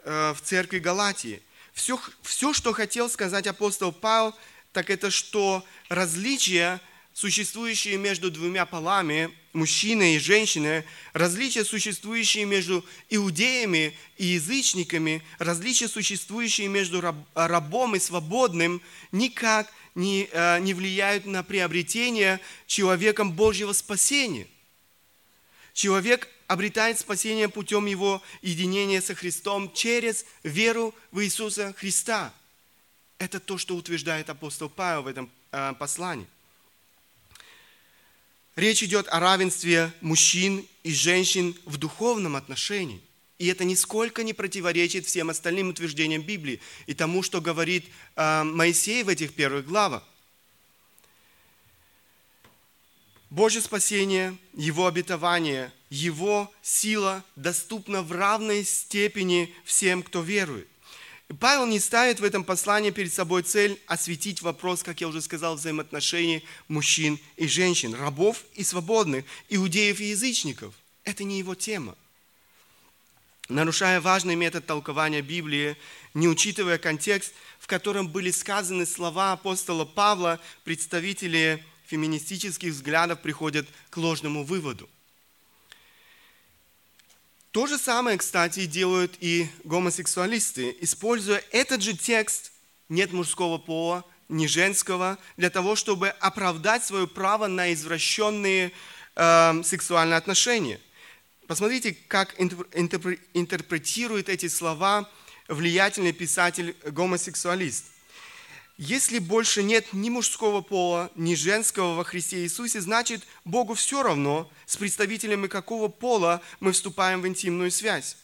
э, 0.03 0.35
в 0.35 0.41
церкви 0.43 0.77
Галатии. 0.77 1.41
Все, 1.73 1.99
все, 2.21 2.53
что 2.53 2.71
хотел 2.71 3.09
сказать 3.09 3.47
апостол 3.47 3.91
Павел, 3.91 4.35
так 4.71 4.91
это, 4.91 5.09
что 5.09 5.65
различие 5.89 6.79
существующие 7.11 7.97
между 7.97 8.29
двумя 8.29 8.67
полами, 8.67 9.31
мужчиной 9.53 10.17
и 10.17 10.19
женщиной, 10.19 10.83
различия, 11.13 11.65
существующие 11.65 12.45
между 12.45 12.85
иудеями 13.09 13.97
и 14.17 14.27
язычниками, 14.27 15.23
различия, 15.39 15.87
существующие 15.87 16.67
между 16.67 17.01
раб, 17.01 17.15
рабом 17.33 17.95
и 17.95 17.99
свободным, 17.99 18.79
никак 19.11 19.73
не, 19.99 20.29
э, 20.31 20.59
не 20.59 20.73
влияют 20.73 21.25
на 21.25 21.43
приобретение 21.43 22.39
человеком 22.65 23.33
Божьего 23.33 23.73
спасения. 23.73 24.47
Человек 25.73 26.29
обретает 26.47 26.97
спасение 26.97 27.49
путем 27.49 27.85
его 27.85 28.23
единения 28.41 29.01
со 29.01 29.13
Христом 29.13 29.71
через 29.73 30.25
веру 30.43 30.95
в 31.11 31.21
Иисуса 31.21 31.73
Христа. 31.77 32.33
Это 33.17 33.39
то, 33.39 33.57
что 33.57 33.75
утверждает 33.75 34.29
апостол 34.29 34.69
Павел 34.69 35.03
в 35.03 35.07
этом 35.07 35.29
э, 35.51 35.73
послании. 35.77 36.27
Речь 38.55 38.81
идет 38.81 39.07
о 39.09 39.19
равенстве 39.19 39.91
мужчин 39.99 40.65
и 40.83 40.93
женщин 40.93 41.55
в 41.65 41.77
духовном 41.77 42.35
отношении. 42.37 43.01
И 43.39 43.47
это 43.47 43.63
нисколько 43.63 44.21
не 44.23 44.33
противоречит 44.33 45.05
всем 45.05 45.29
остальным 45.29 45.69
утверждениям 45.69 46.21
Библии 46.21 46.59
и 46.87 46.93
тому, 46.93 47.23
что 47.23 47.39
говорит 47.39 47.85
э, 48.17 48.43
Моисей 48.43 49.01
в 49.03 49.07
этих 49.07 49.33
первых 49.33 49.65
главах. 49.65 50.03
Божье 53.29 53.61
спасение, 53.61 54.37
Его 54.53 54.87
обетование, 54.87 55.71
Его 55.89 56.51
сила 56.61 57.23
доступна 57.37 58.03
в 58.03 58.11
равной 58.11 58.65
степени 58.65 59.55
всем, 59.63 60.03
кто 60.03 60.21
верует. 60.21 60.67
Павел 61.39 61.65
не 61.65 61.79
ставит 61.79 62.19
в 62.19 62.25
этом 62.25 62.43
послании 62.43 62.89
перед 62.89 63.13
собой 63.13 63.43
цель 63.43 63.79
осветить 63.85 64.41
вопрос, 64.41 64.83
как 64.83 64.99
я 64.99 65.07
уже 65.07 65.21
сказал, 65.21 65.55
взаимоотношений 65.55 66.43
мужчин 66.67 67.19
и 67.37 67.47
женщин, 67.47 67.93
рабов 67.93 68.43
и 68.55 68.65
свободных, 68.65 69.23
иудеев 69.47 70.01
и 70.01 70.09
язычников. 70.09 70.73
Это 71.05 71.23
не 71.23 71.37
его 71.39 71.55
тема. 71.55 71.95
Нарушая 73.49 73.99
важный 73.99 74.35
метод 74.35 74.65
толкования 74.65 75.21
Библии, 75.21 75.75
не 76.13 76.27
учитывая 76.27 76.77
контекст, 76.77 77.33
в 77.59 77.67
котором 77.67 78.07
были 78.07 78.31
сказаны 78.31 78.85
слова 78.85 79.33
апостола 79.33 79.85
Павла, 79.85 80.39
представители 80.63 81.63
феминистических 81.87 82.71
взглядов 82.71 83.19
приходят 83.21 83.67
к 83.89 83.97
ложному 83.97 84.43
выводу– 84.43 84.89
то 87.51 87.65
же 87.65 87.79
самое, 87.79 88.17
кстати, 88.17 88.67
делают 88.67 89.15
и 89.19 89.49
гомосексуалисты, 89.63 90.75
используя 90.81 91.43
этот 91.51 91.81
же 91.81 91.97
текст 91.97 92.51
«нет 92.89 93.11
мужского 93.11 93.57
пола», 93.57 94.05
не 94.27 94.47
женского, 94.47 95.17
для 95.37 95.49
того, 95.49 95.75
чтобы 95.75 96.09
оправдать 96.09 96.85
свое 96.85 97.07
право 97.07 97.47
на 97.47 97.73
извращенные 97.73 98.71
э, 99.15 99.61
сексуальные 99.63 100.17
отношения. 100.17 100.79
Посмотрите, 101.49 101.97
как 102.07 102.35
интерпретирует 102.39 104.29
эти 104.29 104.47
слова 104.47 105.09
влиятельный 105.47 106.13
писатель-гомосексуалист– 106.13 107.85
если 108.77 109.19
больше 109.19 109.61
нет 109.61 109.91
ни 109.91 110.09
мужского 110.09 110.61
пола, 110.61 111.11
ни 111.15 111.35
женского 111.35 111.95
во 111.95 112.05
Христе 112.05 112.43
Иисусе, 112.43 112.79
значит, 112.79 113.23
Богу 113.43 113.73
все 113.73 114.03
равно, 114.03 114.49
с 114.65 114.77
представителями 114.77 115.47
какого 115.47 115.89
пола 115.89 116.41
мы 116.61 116.71
вступаем 116.71 117.21
в 117.21 117.27
интимную 117.27 117.71
связь. 117.71 118.15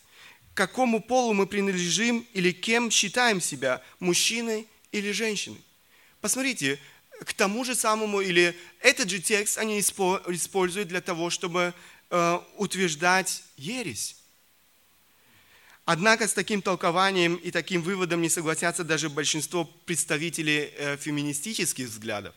Какому 0.53 1.01
полу 1.01 1.33
мы 1.33 1.45
принадлежим 1.45 2.25
или 2.31 2.53
кем 2.53 2.89
считаем 2.89 3.41
себя, 3.41 3.81
мужчиной 3.99 4.65
или 4.93 5.11
женщиной. 5.11 5.61
Посмотрите, 6.21 6.79
к 7.23 7.33
тому 7.33 7.63
же 7.63 7.75
самому, 7.75 8.21
или 8.21 8.57
этот 8.81 9.09
же 9.09 9.19
текст 9.19 9.57
они 9.57 9.79
используют 9.79 10.87
для 10.87 11.01
того, 11.01 11.29
чтобы 11.29 11.73
э, 12.15 12.39
утверждать 12.57 13.43
ересь. 13.57 14.15
Однако 15.83 16.27
с 16.27 16.33
таким 16.33 16.61
толкованием 16.61 17.35
и 17.35 17.51
таким 17.51 17.81
выводом 17.81 18.21
не 18.21 18.29
согласятся 18.29 18.83
даже 18.83 19.09
большинство 19.09 19.65
представителей 19.65 20.71
э, 20.77 20.97
феминистических 20.97 21.87
взглядов. 21.89 22.33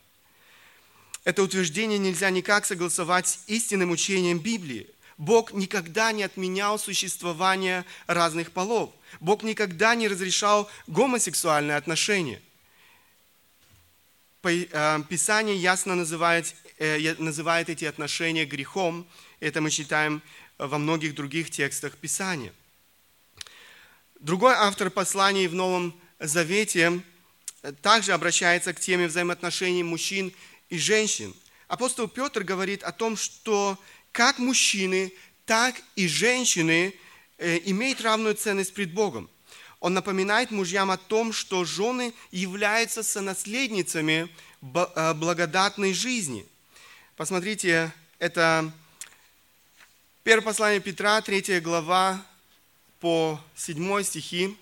Это 1.24 1.42
утверждение 1.42 1.98
нельзя 1.98 2.30
никак 2.30 2.66
согласовать 2.66 3.28
с 3.28 3.38
истинным 3.46 3.90
учением 3.90 4.38
Библии. 4.38 4.88
Бог 5.16 5.52
никогда 5.52 6.12
не 6.12 6.24
отменял 6.24 6.78
существование 6.78 7.84
разных 8.06 8.50
полов. 8.50 8.92
Бог 9.20 9.42
никогда 9.42 9.94
не 9.94 10.08
разрешал 10.08 10.68
гомосексуальные 10.88 11.76
отношения. 11.76 12.42
Э, 14.42 15.00
Писание 15.08 15.56
ясно 15.56 15.94
называет, 15.94 16.54
называет 17.18 17.70
эти 17.70 17.84
отношения 17.84 18.44
грехом. 18.44 19.06
Это 19.40 19.61
мы 19.61 19.70
читаем 19.70 20.20
во 20.59 20.79
многих 20.79 21.14
других 21.14 21.51
текстах 21.51 21.96
Писания. 21.96 22.53
Другой 24.18 24.55
автор 24.55 24.90
посланий 24.90 25.46
в 25.46 25.55
Новом 25.55 25.94
Завете 26.18 27.01
также 27.83 28.12
обращается 28.12 28.74
к 28.74 28.81
теме 28.81 29.07
взаимоотношений 29.07 29.85
мужчин 29.85 30.33
и 30.70 30.79
женщин. 30.79 31.33
Апостол 31.68 32.09
Петр 32.09 32.42
говорит 32.42 32.83
о 32.83 32.90
том, 32.90 33.16
что 33.16 33.79
как 34.11 34.40
мужчины, 34.40 35.12
так 35.46 35.77
и 35.94 36.09
женщины 36.09 36.92
э, 37.37 37.61
имеют 37.66 38.01
равную 38.01 38.35
ценность 38.35 38.74
пред 38.74 38.92
Богом. 38.92 39.31
Он 39.79 39.94
напоминает 39.94 40.51
мужьям 40.51 40.90
о 40.90 40.96
том, 40.96 41.33
что 41.33 41.64
жены 41.64 42.12
являются 42.33 43.05
сонаследницами 43.05 44.29
э, 44.62 45.14
благодатной 45.14 45.92
жизни. 45.92 46.44
Посмотрите, 47.16 47.92
это 48.18 48.72
первое 50.28 50.44
послание 50.44 50.78
Петра, 50.78 51.22
3 51.22 51.58
глава, 51.60 52.22
по 53.00 53.40
7 53.56 54.02
стихи. 54.02 54.54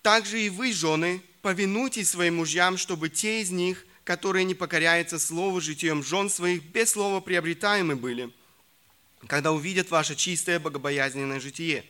«Также 0.00 0.40
и 0.40 0.48
вы, 0.48 0.72
жены, 0.72 1.22
повинуйтесь 1.42 2.08
своим 2.08 2.36
мужьям, 2.36 2.78
чтобы 2.78 3.10
те 3.10 3.42
из 3.42 3.50
них, 3.50 3.84
которые 4.02 4.46
не 4.46 4.54
покоряются 4.54 5.18
слову 5.18 5.60
житием 5.60 6.02
жен 6.02 6.30
своих, 6.30 6.62
без 6.62 6.92
слова 6.92 7.20
приобретаемы 7.20 7.96
были, 7.96 8.30
когда 9.26 9.52
увидят 9.52 9.90
ваше 9.90 10.16
чистое 10.16 10.58
богобоязненное 10.58 11.40
житие. 11.40 11.84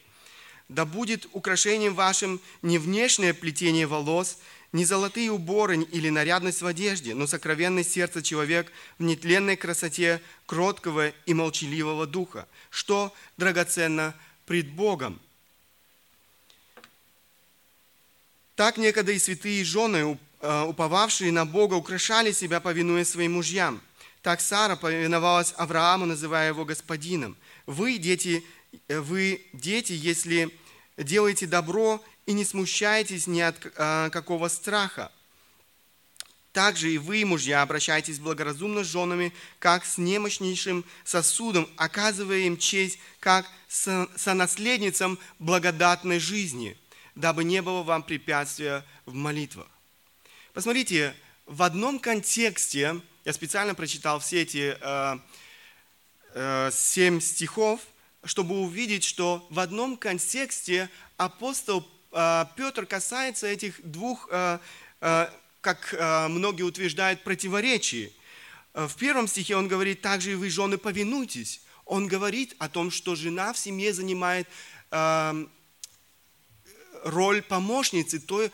Да 0.68 0.84
будет 0.84 1.28
украшением 1.34 1.94
вашим 1.94 2.40
не 2.62 2.78
внешнее 2.78 3.32
плетение 3.32 3.86
волос, 3.86 4.38
не 4.72 4.84
золотые 4.84 5.30
уборы 5.30 5.78
или 5.82 6.10
нарядность 6.10 6.60
в 6.62 6.66
одежде, 6.66 7.14
но 7.14 7.26
сокровенное 7.26 7.84
сердце 7.84 8.22
человек 8.22 8.70
в 8.98 9.02
нетленной 9.02 9.56
красоте 9.56 10.20
кроткого 10.46 11.08
и 11.08 11.34
молчаливого 11.34 12.06
духа, 12.06 12.46
что 12.70 13.14
драгоценно 13.36 14.14
пред 14.46 14.70
Богом. 14.70 15.20
Так 18.56 18.76
некогда 18.76 19.12
и 19.12 19.18
святые 19.18 19.64
жены, 19.64 20.18
э, 20.40 20.62
уповавшие 20.62 21.32
на 21.32 21.46
Бога, 21.46 21.74
украшали 21.74 22.32
себя, 22.32 22.60
повинуя 22.60 23.04
своим 23.04 23.34
мужьям. 23.34 23.80
Так 24.20 24.40
Сара 24.40 24.76
повиновалась 24.76 25.54
Аврааму, 25.56 26.06
называя 26.06 26.48
его 26.48 26.64
господином. 26.64 27.36
Вы, 27.66 27.98
дети, 27.98 28.44
э, 28.88 28.98
вы, 28.98 29.46
дети, 29.52 29.92
если 29.92 30.50
делаете 30.96 31.46
добро 31.46 32.02
и 32.28 32.34
не 32.34 32.44
смущайтесь 32.44 33.26
ни 33.26 33.40
от 33.40 33.56
э, 33.64 34.10
какого 34.12 34.48
страха. 34.48 35.10
Также 36.52 36.92
и 36.92 36.98
вы, 36.98 37.24
мужья, 37.24 37.62
обращайтесь 37.62 38.18
благоразумно 38.18 38.84
с 38.84 38.86
женами, 38.86 39.32
как 39.58 39.86
с 39.86 39.96
немощнейшим 39.96 40.84
сосудом, 41.04 41.66
оказывая 41.76 42.40
им 42.40 42.58
честь, 42.58 42.98
как 43.18 43.46
сонаследницам 43.66 45.18
благодатной 45.38 46.18
жизни, 46.18 46.76
дабы 47.14 47.44
не 47.44 47.62
было 47.62 47.82
вам 47.82 48.02
препятствия 48.02 48.84
в 49.06 49.14
молитвах. 49.14 49.68
Посмотрите, 50.52 51.14
в 51.46 51.62
одном 51.62 51.98
контексте, 51.98 53.00
я 53.24 53.32
специально 53.32 53.74
прочитал 53.74 54.20
все 54.20 54.42
эти 54.42 54.76
э, 54.78 55.18
э, 56.34 56.70
семь 56.74 57.22
стихов, 57.22 57.80
чтобы 58.22 58.60
увидеть, 58.60 59.04
что 59.04 59.46
в 59.48 59.58
одном 59.60 59.96
контексте 59.96 60.90
апостол 61.16 61.88
Петр 62.10 62.86
касается 62.86 63.46
этих 63.46 63.80
двух, 63.82 64.28
а, 64.30 64.60
а, 65.00 65.32
как 65.60 65.94
многие 66.30 66.62
утверждают, 66.62 67.22
противоречий. 67.22 68.14
В 68.72 68.94
первом 68.96 69.28
стихе 69.28 69.56
он 69.56 69.68
говорит, 69.68 70.00
также 70.00 70.32
и 70.32 70.34
вы, 70.34 70.50
жены, 70.50 70.78
повинуйтесь. 70.78 71.60
Он 71.84 72.06
говорит 72.06 72.54
о 72.58 72.68
том, 72.68 72.90
что 72.90 73.16
жена 73.16 73.52
в 73.52 73.58
семье 73.58 73.92
занимает 73.92 74.46
роль 77.02 77.42
помощницы, 77.42 78.20
той, 78.20 78.50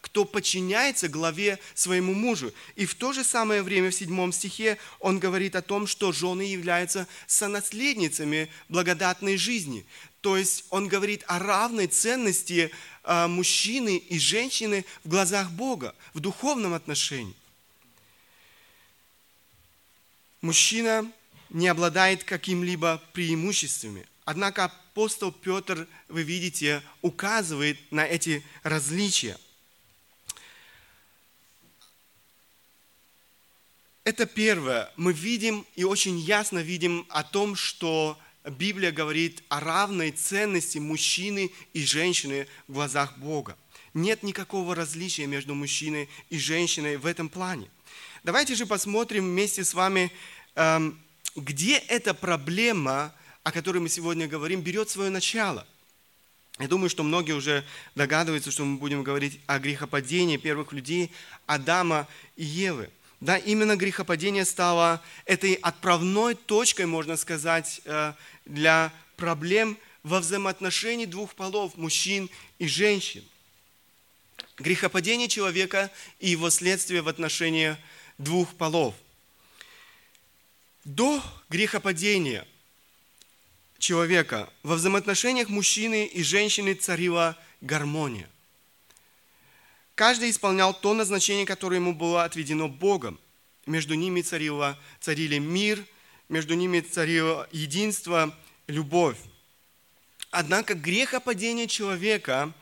кто 0.00 0.24
подчиняется 0.24 1.08
главе 1.08 1.58
своему 1.74 2.12
мужу. 2.12 2.52
И 2.74 2.86
в 2.86 2.94
то 2.94 3.12
же 3.12 3.22
самое 3.22 3.62
время 3.62 3.90
в 3.90 3.94
седьмом 3.94 4.32
стихе 4.32 4.78
он 4.98 5.18
говорит 5.18 5.54
о 5.54 5.62
том, 5.62 5.86
что 5.86 6.12
жены 6.12 6.42
являются 6.42 7.06
сонаследницами 7.26 8.50
благодатной 8.68 9.36
жизни. 9.36 9.86
То 10.26 10.36
есть 10.36 10.64
он 10.70 10.88
говорит 10.88 11.22
о 11.28 11.38
равной 11.38 11.86
ценности 11.86 12.72
а, 13.04 13.28
мужчины 13.28 13.96
и 13.96 14.18
женщины 14.18 14.84
в 15.04 15.08
глазах 15.08 15.52
Бога, 15.52 15.94
в 16.14 16.18
духовном 16.18 16.74
отношении. 16.74 17.36
Мужчина 20.40 21.08
не 21.48 21.68
обладает 21.68 22.24
каким-либо 22.24 23.00
преимуществами. 23.12 24.04
Однако 24.24 24.64
апостол 24.64 25.30
Петр, 25.30 25.86
вы 26.08 26.24
видите, 26.24 26.82
указывает 27.02 27.78
на 27.92 28.04
эти 28.04 28.44
различия. 28.64 29.38
Это 34.02 34.26
первое. 34.26 34.92
Мы 34.96 35.12
видим 35.12 35.64
и 35.76 35.84
очень 35.84 36.18
ясно 36.18 36.58
видим 36.58 37.06
о 37.10 37.22
том, 37.22 37.54
что 37.54 38.18
Библия 38.50 38.92
говорит 38.92 39.42
о 39.48 39.60
равной 39.60 40.10
ценности 40.10 40.78
мужчины 40.78 41.50
и 41.72 41.84
женщины 41.84 42.46
в 42.68 42.74
глазах 42.74 43.18
Бога. 43.18 43.56
Нет 43.94 44.22
никакого 44.22 44.74
различия 44.74 45.26
между 45.26 45.54
мужчиной 45.54 46.08
и 46.30 46.38
женщиной 46.38 46.96
в 46.96 47.06
этом 47.06 47.28
плане. 47.28 47.68
Давайте 48.24 48.54
же 48.54 48.66
посмотрим 48.66 49.24
вместе 49.24 49.64
с 49.64 49.74
вами, 49.74 50.12
эм, 50.54 50.98
где 51.34 51.76
эта 51.76 52.14
проблема– 52.14 53.14
о 53.46 53.52
которой 53.52 53.78
мы 53.78 53.88
сегодня 53.88 54.26
говорим, 54.26 54.60
берет 54.60 54.90
свое 54.90 55.08
начало. 55.08 55.64
Я 56.58 56.66
думаю, 56.66 56.90
что 56.90 57.04
многие 57.04 57.30
уже 57.30 57.64
догадываются, 57.94 58.50
что 58.50 58.64
мы 58.64 58.76
будем 58.76 59.04
говорить 59.04 59.38
о 59.46 59.60
грехопадении 59.60 60.36
первых 60.36 60.72
людей, 60.72 61.12
Адама 61.46 62.08
и 62.34 62.44
Евы. 62.44 62.90
Да, 63.20 63.38
именно 63.38 63.76
грехопадение 63.76 64.44
стало 64.44 65.00
этой 65.26 65.54
отправной 65.54 66.34
точкой, 66.34 66.86
можно 66.86 67.16
сказать, 67.16 67.82
э, 67.84 68.14
для 68.46 68.92
проблем 69.16 69.78
во 70.02 70.20
взаимоотношении 70.20 71.04
двух 71.04 71.34
полов, 71.34 71.76
мужчин 71.76 72.30
и 72.58 72.66
женщин. 72.66 73.24
Грехопадение 74.56 75.28
человека 75.28 75.90
и 76.18 76.30
его 76.30 76.48
следствие 76.50 77.02
в 77.02 77.08
отношении 77.08 77.76
двух 78.16 78.54
полов. 78.54 78.94
До 80.84 81.22
грехопадения– 81.50 82.46
человека. 83.78 84.48
Во 84.62 84.76
взаимоотношениях 84.76 85.48
мужчины 85.48 86.06
и 86.06 86.22
женщины 86.22 86.74
царила 86.74 87.36
гармония. 87.60 88.28
Каждый 89.94 90.30
исполнял 90.30 90.74
то 90.78 90.92
назначение, 90.94 91.46
которое 91.46 91.76
ему 91.76 91.94
было 91.94 92.24
отведено 92.24 92.68
Богом. 92.68 93.18
Между 93.64 93.94
ними 93.94 94.22
царило, 94.22 94.78
царили 95.00 95.38
мир, 95.38 95.84
между 96.28 96.54
ними 96.54 96.80
царило 96.80 97.48
единство, 97.52 98.34
любовь. 98.66 99.18
Однако 100.30 100.74
грехопадение 100.74 101.68
человека 101.68 102.52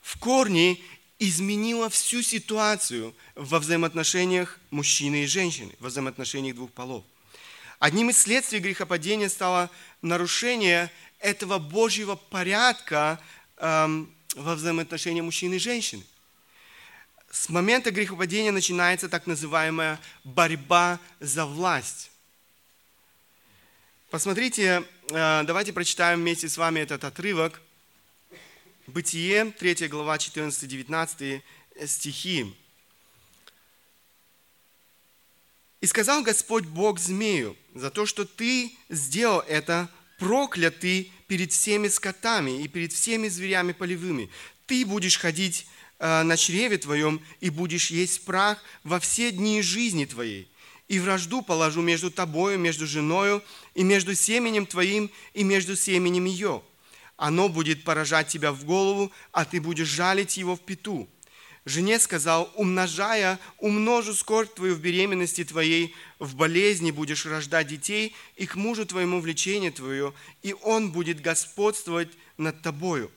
в 0.00 0.18
корне 0.18 0.78
изменило 1.18 1.90
всю 1.90 2.22
ситуацию 2.22 3.14
во 3.34 3.58
взаимоотношениях 3.58 4.58
мужчины 4.70 5.24
и 5.24 5.26
женщины, 5.26 5.72
во 5.78 5.88
взаимоотношениях 5.88 6.56
двух 6.56 6.72
полов. 6.72 7.04
Одним 7.78 8.10
из 8.10 8.18
следствий 8.18 8.58
грехопадения 8.58 9.28
стало 9.28 9.70
нарушение 10.02 10.90
этого 11.18 11.58
Божьего 11.58 12.14
порядка 12.16 13.20
эм, 13.58 14.12
во 14.34 14.54
взаимоотношениях 14.54 15.24
мужчины 15.24 15.54
и 15.54 15.58
женщины. 15.58 16.02
С 17.30 17.48
момента 17.48 17.90
грехопадения 17.90 18.50
начинается 18.50 19.08
так 19.08 19.26
называемая 19.26 20.00
борьба 20.24 20.98
за 21.20 21.46
власть. 21.46 22.09
Посмотрите, 24.10 24.82
э, 25.12 25.42
давайте 25.44 25.72
прочитаем 25.72 26.18
вместе 26.18 26.48
с 26.48 26.58
вами 26.58 26.80
этот 26.80 27.04
отрывок. 27.04 27.60
Бытие, 28.88 29.52
3 29.52 29.86
глава, 29.86 30.16
14-19 30.16 31.40
стихи. 31.86 32.52
И 35.80 35.86
сказал 35.86 36.24
Господь 36.24 36.64
Бог 36.64 36.98
змею, 36.98 37.56
за 37.72 37.92
то, 37.92 38.04
что 38.04 38.24
ты 38.24 38.72
сделал 38.88 39.44
это, 39.46 39.88
проклятый 40.18 41.12
перед 41.28 41.52
всеми 41.52 41.86
скотами 41.86 42.64
и 42.64 42.66
перед 42.66 42.92
всеми 42.92 43.28
зверями 43.28 43.70
полевыми. 43.70 44.28
Ты 44.66 44.84
будешь 44.84 45.18
ходить 45.18 45.68
э, 46.00 46.22
на 46.24 46.36
чреве 46.36 46.78
твоем 46.78 47.24
и 47.38 47.48
будешь 47.48 47.92
есть 47.92 48.24
прах 48.24 48.60
во 48.82 48.98
все 48.98 49.30
дни 49.30 49.62
жизни 49.62 50.04
твоей. 50.04 50.50
И 50.90 50.98
вражду 50.98 51.40
положу 51.40 51.82
между 51.82 52.10
тобою, 52.10 52.58
между 52.58 52.84
женою, 52.84 53.44
и 53.80 53.82
между 53.82 54.14
семенем 54.14 54.66
твоим, 54.66 55.10
и 55.32 55.42
между 55.42 55.74
семенем 55.74 56.26
ее. 56.26 56.62
Оно 57.16 57.48
будет 57.48 57.82
поражать 57.82 58.28
тебя 58.28 58.52
в 58.52 58.62
голову, 58.64 59.10
а 59.32 59.46
ты 59.46 59.58
будешь 59.58 59.88
жалить 59.88 60.36
его 60.36 60.54
в 60.54 60.60
пету. 60.60 61.08
Жене 61.64 61.98
сказал, 61.98 62.52
умножая, 62.56 63.38
умножу 63.56 64.12
скорбь 64.12 64.52
твою 64.52 64.74
в 64.74 64.80
беременности 64.80 65.44
твоей, 65.44 65.94
в 66.18 66.34
болезни 66.34 66.90
будешь 66.90 67.24
рождать 67.24 67.68
детей, 67.68 68.14
и 68.36 68.44
к 68.44 68.54
мужу 68.54 68.84
твоему 68.84 69.18
влечение 69.18 69.70
твое, 69.70 70.12
и 70.42 70.54
он 70.62 70.92
будет 70.92 71.22
господствовать 71.22 72.10
над 72.36 72.60
тобою. 72.60 73.10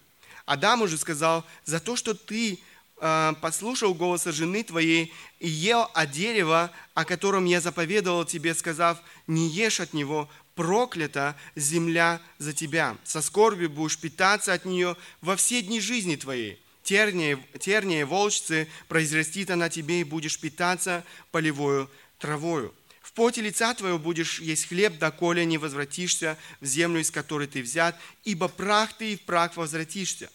Адам 0.45 0.83
уже 0.83 0.97
сказал, 0.97 1.43
за 1.65 1.81
то, 1.81 1.97
что 1.97 2.13
ты 2.13 2.57
э, 3.01 3.33
послушал 3.41 3.93
голоса 3.93 4.31
жены 4.31 4.63
твоей 4.63 5.11
и 5.41 5.49
ел 5.49 5.89
от 5.93 6.11
дерева, 6.11 6.71
о 6.93 7.03
котором 7.03 7.43
я 7.43 7.59
заповедовал 7.59 8.23
тебе, 8.23 8.55
сказав, 8.55 9.01
не 9.27 9.49
ешь 9.49 9.81
от 9.81 9.93
него, 9.93 10.29
проклята 10.55 11.35
земля 11.55 12.21
за 12.37 12.53
тебя. 12.53 12.97
Со 13.03 13.21
скорбью 13.21 13.69
будешь 13.69 13.97
питаться 13.97 14.53
от 14.53 14.65
нее 14.65 14.95
во 15.21 15.35
все 15.35 15.61
дни 15.61 15.79
жизни 15.79 16.15
твоей 16.15 16.63
терния 16.83 18.01
и 18.01 18.03
волчцы 18.03 18.67
произрастит 18.87 19.49
она 19.49 19.69
тебе, 19.69 20.01
и 20.01 20.03
будешь 20.03 20.39
питаться 20.39 21.03
полевою 21.31 21.89
травою. 22.19 22.73
В 23.01 23.13
поте 23.13 23.41
лица 23.41 23.73
твоего 23.73 23.99
будешь 23.99 24.39
есть 24.39 24.67
хлеб, 24.67 24.97
доколе 24.97 25.45
не 25.45 25.57
возвратишься 25.57 26.37
в 26.61 26.65
землю, 26.65 27.01
из 27.01 27.11
которой 27.11 27.47
ты 27.47 27.61
взят, 27.61 27.97
ибо 28.23 28.47
прах 28.47 28.97
ты 28.97 29.13
и 29.13 29.17
в 29.17 29.21
прах 29.21 29.55
возвратишься. 29.55 30.29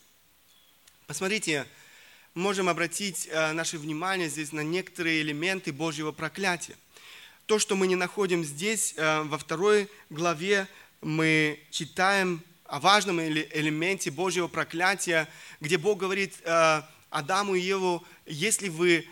Посмотрите, 1.07 1.66
можем 2.35 2.68
обратить 2.68 3.28
э, 3.31 3.52
наше 3.52 3.78
внимание 3.78 4.28
здесь 4.28 4.52
на 4.52 4.61
некоторые 4.61 5.22
элементы 5.22 5.72
Божьего 5.72 6.12
проклятия. 6.12 6.76
То, 7.48 7.58
что 7.58 7.76
мы 7.76 7.87
не 7.87 7.96
находим 7.96 8.44
здесь, 8.44 8.92
э, 8.98 9.22
во 9.22 9.38
второй 9.38 9.88
главе 10.11 10.68
мы 11.00 11.58
читаем 11.70 12.42
о 12.66 12.78
важном 12.78 13.22
элементе 13.22 14.11
Божьего 14.11 14.48
проклятия, 14.48 15.26
где 15.58 15.78
Бог 15.78 15.98
говорит 15.98 16.34
э, 16.44 16.82
Адаму 17.08 17.54
и 17.54 17.61
Еву, 17.62 18.04
если 18.26 18.68
вы, 18.68 19.08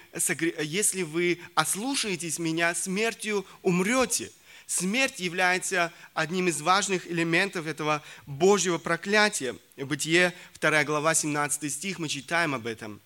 если 0.63 1.01
вы 1.01 1.41
ослушаетесь 1.55 2.39
меня, 2.39 2.75
смертью 2.75 3.47
умрете. 3.63 4.31
Смерть 4.67 5.19
является 5.19 5.91
одним 6.13 6.49
из 6.49 6.61
важных 6.61 7.11
элементов 7.11 7.67
этого 7.67 8.03
Божьего 8.27 8.77
проклятия. 8.77 9.57
Бытие, 9.79 10.35
2 10.61 10.85
глава, 10.85 11.15
17 11.15 11.73
стих, 11.73 11.99
мы 11.99 12.09
читаем 12.11 12.55
об 12.55 12.67
этом. 12.67 13.01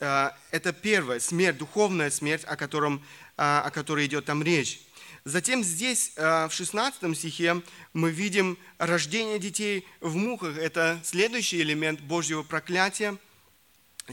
Э, 0.00 0.30
это 0.50 0.72
первое, 0.72 1.20
смерть, 1.20 1.58
духовная 1.58 2.10
смерть, 2.10 2.44
о, 2.46 2.56
котором, 2.56 3.04
э, 3.36 3.42
о 3.42 3.70
которой 3.70 4.06
идет 4.06 4.24
там 4.24 4.42
речь. 4.42 4.80
Затем 5.24 5.62
здесь, 5.62 6.14
в 6.16 6.50
16 6.50 7.16
стихе, 7.16 7.62
мы 7.92 8.10
видим 8.10 8.58
рождение 8.78 9.38
детей 9.38 9.86
в 10.00 10.16
мухах. 10.16 10.58
Это 10.58 11.00
следующий 11.04 11.60
элемент 11.62 12.00
Божьего 12.00 12.42
проклятия. 12.42 13.16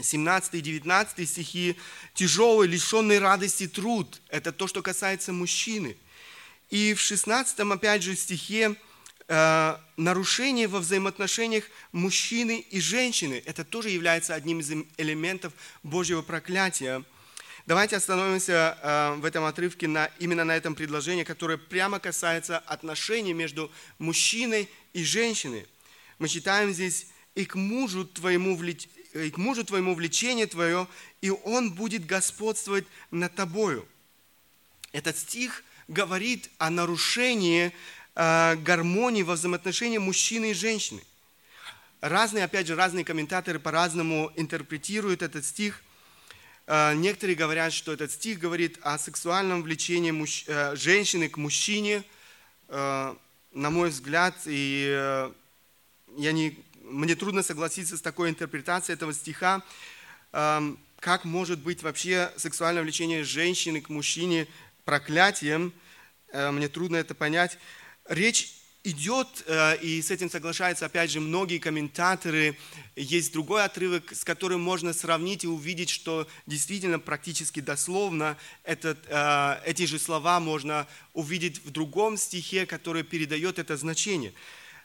17 0.00 0.54
и 0.54 0.60
19 0.60 1.28
стихи. 1.28 1.76
Тяжелый, 2.14 2.68
лишенный 2.68 3.18
радости 3.18 3.66
труд. 3.66 4.20
Это 4.28 4.52
то, 4.52 4.68
что 4.68 4.82
касается 4.82 5.32
мужчины. 5.32 5.96
И 6.70 6.94
в 6.94 7.00
16 7.00 7.58
опять 7.58 8.02
же 8.02 8.14
стихе 8.14 8.76
нарушение 9.96 10.66
во 10.66 10.80
взаимоотношениях 10.80 11.64
мужчины 11.92 12.64
и 12.70 12.80
женщины. 12.80 13.42
Это 13.46 13.64
тоже 13.64 13.90
является 13.90 14.34
одним 14.34 14.58
из 14.58 14.70
элементов 14.96 15.52
Божьего 15.84 16.22
проклятия. 16.22 17.04
Давайте 17.66 17.96
остановимся 17.96 18.78
э, 18.82 19.14
в 19.20 19.24
этом 19.24 19.44
отрывке 19.44 19.86
на, 19.86 20.06
именно 20.18 20.44
на 20.44 20.56
этом 20.56 20.74
предложении, 20.74 21.22
которое 21.22 21.58
прямо 21.58 22.00
касается 22.00 22.58
отношений 22.58 23.32
между 23.32 23.70
мужчиной 23.98 24.68
и 24.92 25.04
женщиной. 25.04 25.66
Мы 26.18 26.28
читаем 26.28 26.72
здесь, 26.72 27.06
и 27.36 27.44
к 27.44 27.54
мужу 27.54 28.04
твоему, 28.04 28.56
влеч... 28.56 28.88
и 29.12 29.30
к 29.30 29.36
мужу 29.36 29.62
твоему 29.62 29.94
влечение 29.94 30.48
твое, 30.48 30.88
и 31.20 31.30
он 31.30 31.72
будет 31.72 32.06
господствовать 32.06 32.86
над 33.12 33.34
тобою. 33.36 33.86
Этот 34.90 35.16
стих 35.16 35.62
говорит 35.86 36.50
о 36.58 36.70
нарушении 36.70 37.66
э, 37.66 37.70
гармонии 38.62 39.22
во 39.22 39.34
взаимоотношении 39.34 39.98
мужчины 39.98 40.50
и 40.50 40.54
женщины. 40.54 41.02
Разные, 42.00 42.44
опять 42.44 42.66
же, 42.66 42.74
разные 42.74 43.04
комментаторы 43.04 43.58
по-разному 43.58 44.32
интерпретируют 44.36 45.22
этот 45.22 45.44
стих– 45.44 45.82
Э, 46.72 46.94
некоторые 46.94 47.34
говорят, 47.34 47.72
что 47.72 47.92
этот 47.92 48.12
стих 48.12 48.38
говорит 48.38 48.78
о 48.82 48.96
сексуальном 48.96 49.62
влечении 49.64 50.12
муж... 50.12 50.44
Э, 50.46 50.76
женщины 50.76 51.28
к 51.28 51.36
мужчине. 51.36 52.04
Э, 52.68 53.16
на 53.52 53.70
мой 53.70 53.90
взгляд, 53.90 54.36
и 54.46 55.32
я 56.16 56.32
не... 56.32 56.56
мне 56.84 57.16
трудно 57.16 57.42
согласиться 57.42 57.96
с 57.96 58.00
такой 58.00 58.30
интерпретацией 58.30 58.94
этого 58.94 59.12
стиха. 59.12 59.64
Эм, 60.30 60.78
как 61.00 61.24
может 61.24 61.58
быть 61.58 61.82
вообще 61.82 62.30
сексуальное 62.36 62.84
влечение 62.84 63.24
женщины 63.24 63.80
к 63.80 63.88
мужчине 63.88 64.46
проклятием? 64.84 65.72
э, 66.32 66.52
мне 66.52 66.68
трудно 66.68 66.94
это 66.94 67.16
понять. 67.16 67.58
Речь 68.08 68.60
идет, 68.82 69.28
э, 69.46 69.76
и 69.82 70.00
с 70.00 70.10
этим 70.10 70.30
соглашаются, 70.30 70.86
опять 70.86 71.10
же, 71.10 71.20
многие 71.20 71.58
комментаторы. 71.58 72.56
Есть 72.96 73.32
другой 73.32 73.64
отрывок, 73.64 74.14
с 74.14 74.24
которым 74.24 74.60
можно 74.62 74.92
сравнить 74.92 75.44
и 75.44 75.48
увидеть, 75.48 75.90
что 75.90 76.26
действительно 76.46 76.98
практически 76.98 77.60
дословно 77.60 78.38
этот, 78.64 78.98
э, 79.08 79.60
эти 79.66 79.84
же 79.84 79.98
слова 79.98 80.40
можно 80.40 80.86
увидеть 81.12 81.62
в 81.64 81.70
другом 81.70 82.16
стихе, 82.16 82.64
который 82.64 83.02
передает 83.02 83.58
это 83.58 83.76
значение. 83.76 84.32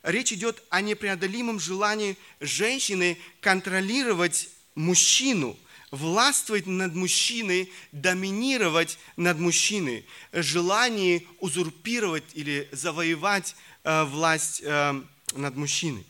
Речь 0.04 0.34
идет 0.34 0.62
о 0.70 0.82
непреодолимом 0.82 1.60
желании 1.60 2.18
женщины 2.40 3.18
контролировать 3.40 4.50
мужчину, 4.76 5.58
властвовать 5.92 6.68
над 6.68 6.96
мужчиной, 6.96 7.72
доминировать 7.92 8.98
над 9.18 9.40
мужчиной, 9.40 10.06
желание 10.34 11.24
узурпировать 11.40 12.26
или 12.34 12.68
завоевать 12.72 13.56
Э, 13.86 14.04
власть 14.04 14.62
э, 14.64 15.02
над 15.36 15.56
мужчиной. 15.56 16.04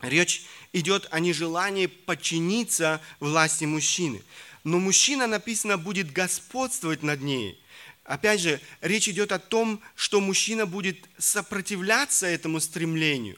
Речь 0.00 0.44
идет 0.72 1.08
о 1.10 1.18
нежелании 1.18 1.86
подчиниться 1.86 3.00
власти 3.18 3.64
мужчины. 3.64 4.22
Но 4.62 4.78
мужчина, 4.78 5.26
написано, 5.26 5.78
будет 5.78 6.12
господствовать 6.12 7.02
над 7.02 7.22
ней. 7.22 7.60
Опять 8.04 8.40
же, 8.40 8.60
речь 8.82 9.08
идет 9.08 9.32
о 9.32 9.40
том, 9.40 9.80
что 9.96 10.20
мужчина 10.20 10.64
будет 10.64 10.96
сопротивляться 11.18 12.28
этому 12.28 12.60
стремлению. 12.60 13.36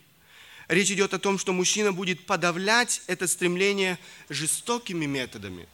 Речь 0.69 0.91
идет 0.91 1.15
о 1.15 1.19
том, 1.19 1.39
что 1.39 1.53
мужчина 1.53 1.93
будет 1.93 2.27
подавлять 2.27 3.03
это 3.07 3.27
стремление 3.27 3.99
жестокими 4.29 5.07
методами. 5.07 5.67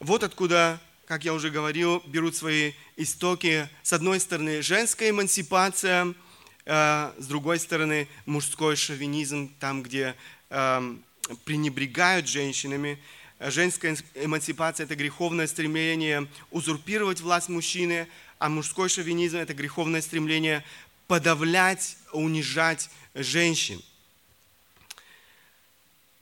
Вот 0.00 0.22
откуда, 0.22 0.80
как 1.06 1.24
я 1.24 1.34
уже 1.34 1.50
говорил, 1.50 2.02
берут 2.06 2.36
свои 2.36 2.72
истоки, 2.96 3.68
с 3.82 3.92
одной 3.92 4.20
стороны, 4.20 4.62
женская 4.62 5.10
эмансипация– 5.10 6.14
Э, 6.70 7.12
с 7.16 7.26
другой 7.26 7.58
стороны, 7.58 8.06
мужской 8.26 8.76
шовинизм, 8.76 9.50
там, 9.58 9.82
где 9.82 10.14
эм, 10.50 11.02
пренебрегают 11.46 12.28
женщинами. 12.28 12.98
Женская 13.40 13.96
эмансипация– 14.14 14.84
это 14.86 14.94
греховное 14.94 15.46
стремление 15.46 16.28
узурпировать 16.50 17.22
власть 17.22 17.48
мужчины, 17.48 18.06
а 18.38 18.50
мужской 18.50 18.90
шовинизм– 18.90 19.36
это 19.38 19.54
греховное 19.54 20.02
стремление 20.02 20.62
подавлять, 21.06 21.96
унижать 22.12 22.90
женщин. 23.14 23.80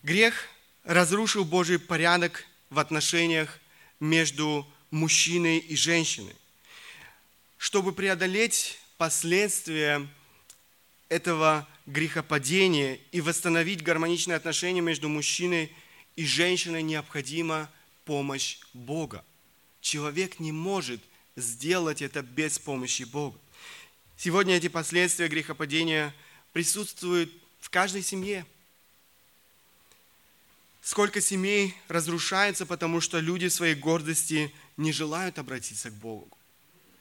Грех 0.06 0.46
разрушил 0.84 1.44
Божий 1.44 1.80
порядок 1.80 2.46
в 2.70 2.78
отношениях 2.78 3.58
между 3.98 4.64
мужчиной 4.92 5.58
и 5.58 5.74
женщиной. 5.74 6.36
Чтобы 7.58 7.92
преодолеть 7.92 8.78
последствия 8.98 10.06
этого 11.08 11.66
грехопадения 11.86 13.00
и 13.10 13.20
восстановить 13.20 13.82
гармоничные 13.82 14.36
отношения 14.36 14.80
между 14.80 15.08
мужчиной 15.08 15.72
и 16.14 16.24
женщиной 16.24 16.84
необходима 16.84 17.68
помощь 18.04 18.58
Бога. 18.74 19.24
Человек 19.80 20.38
не 20.38 20.52
может 20.52 21.00
сделать 21.34 22.00
это 22.00 22.22
без 22.22 22.60
помощи 22.60 23.02
Бога. 23.02 23.40
Сегодня 24.16 24.54
эти 24.54 24.68
последствия 24.68 25.26
грехопадения 25.26 26.14
присутствуют 26.52 27.32
в 27.58 27.70
каждой 27.70 28.04
семье. 28.04 28.46
Сколько 30.86 31.20
семей 31.20 31.74
разрушается, 31.88 32.64
потому 32.64 33.00
что 33.00 33.18
люди 33.18 33.48
в 33.48 33.52
своей 33.52 33.74
гордости 33.74 34.54
не 34.76 34.92
желают 34.92 35.36
обратиться 35.36 35.90
к 35.90 35.94
Богу. 35.94 36.38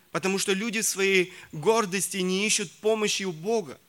Потому 0.10 0.39
что 0.39 0.54
люди 0.54 0.82
в 0.82 0.88
своей 0.88 1.32
гордости 1.52 2.17
не 2.17 2.48
ищут 2.48 2.71
помощи 2.80 3.21
у 3.26 3.32
Бога. 3.32 3.80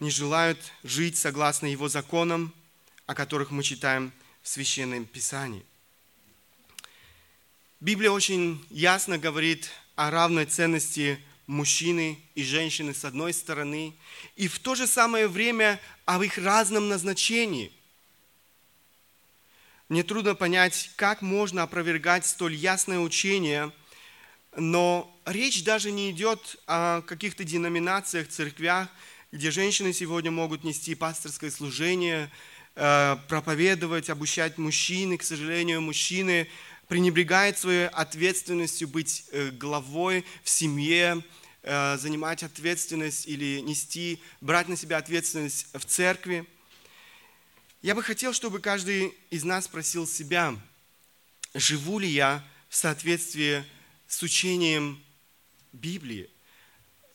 не 0.00 0.10
желают 0.10 0.58
жить 0.82 1.18
согласно 1.18 1.66
Его 1.66 1.90
законам, 1.90 2.54
о 3.04 3.14
которых 3.14 3.50
мы 3.50 3.62
читаем 3.62 4.10
в 4.42 4.48
Священном 4.48 5.04
Писании. 5.04 5.66
Библия 7.80 8.10
очень 8.10 8.64
ясно 8.70 9.18
говорит 9.18 9.68
о 9.94 10.10
равной 10.10 10.46
ценности 10.46 11.22
мужчины 11.48 12.18
и 12.34 12.44
женщины 12.44 12.94
с 12.94 13.04
одной 13.04 13.32
стороны, 13.32 13.94
и 14.36 14.46
в 14.46 14.60
то 14.60 14.76
же 14.76 14.86
самое 14.86 15.26
время 15.26 15.80
об 16.04 16.22
их 16.22 16.38
разном 16.38 16.88
назначении. 16.88 17.72
Мне 19.88 20.02
трудно 20.02 20.34
понять, 20.34 20.90
как 20.96 21.22
можно 21.22 21.62
опровергать 21.62 22.26
столь 22.26 22.54
ясное 22.54 22.98
учение, 22.98 23.72
но 24.54 25.10
речь 25.24 25.64
даже 25.64 25.90
не 25.90 26.10
идет 26.10 26.60
о 26.66 27.00
каких-то 27.00 27.44
деноминациях, 27.44 28.28
церквях, 28.28 28.88
где 29.32 29.50
женщины 29.50 29.94
сегодня 29.94 30.30
могут 30.30 30.64
нести 30.64 30.94
пасторское 30.94 31.50
служение, 31.50 32.30
э, 32.76 33.16
проповедовать, 33.26 34.10
обучать 34.10 34.58
мужчины. 34.58 35.16
К 35.16 35.22
сожалению, 35.22 35.80
мужчины 35.80 36.46
пренебрегают 36.88 37.58
своей 37.58 37.86
ответственностью 37.88 38.88
быть 38.88 39.24
э, 39.30 39.50
главой 39.50 40.24
в 40.42 40.48
семье, 40.48 41.22
э, 41.62 41.98
занимать 41.98 42.42
ответственность 42.42 43.26
или 43.26 43.60
нести, 43.60 44.20
брать 44.40 44.68
на 44.68 44.76
себя 44.76 44.96
ответственность 44.96 45.66
в 45.74 45.84
церкви. 45.84 46.46
Я 47.82 47.94
бы 47.94 48.02
хотел, 48.02 48.32
чтобы 48.32 48.58
каждый 48.58 49.14
из 49.30 49.44
нас 49.44 49.66
спросил 49.66 50.06
себя, 50.06 50.56
живу 51.54 51.98
ли 51.98 52.08
я 52.08 52.44
в 52.68 52.76
соответствии 52.76 53.64
с 54.06 54.22
учением 54.22 55.02
Библии? 55.72 56.30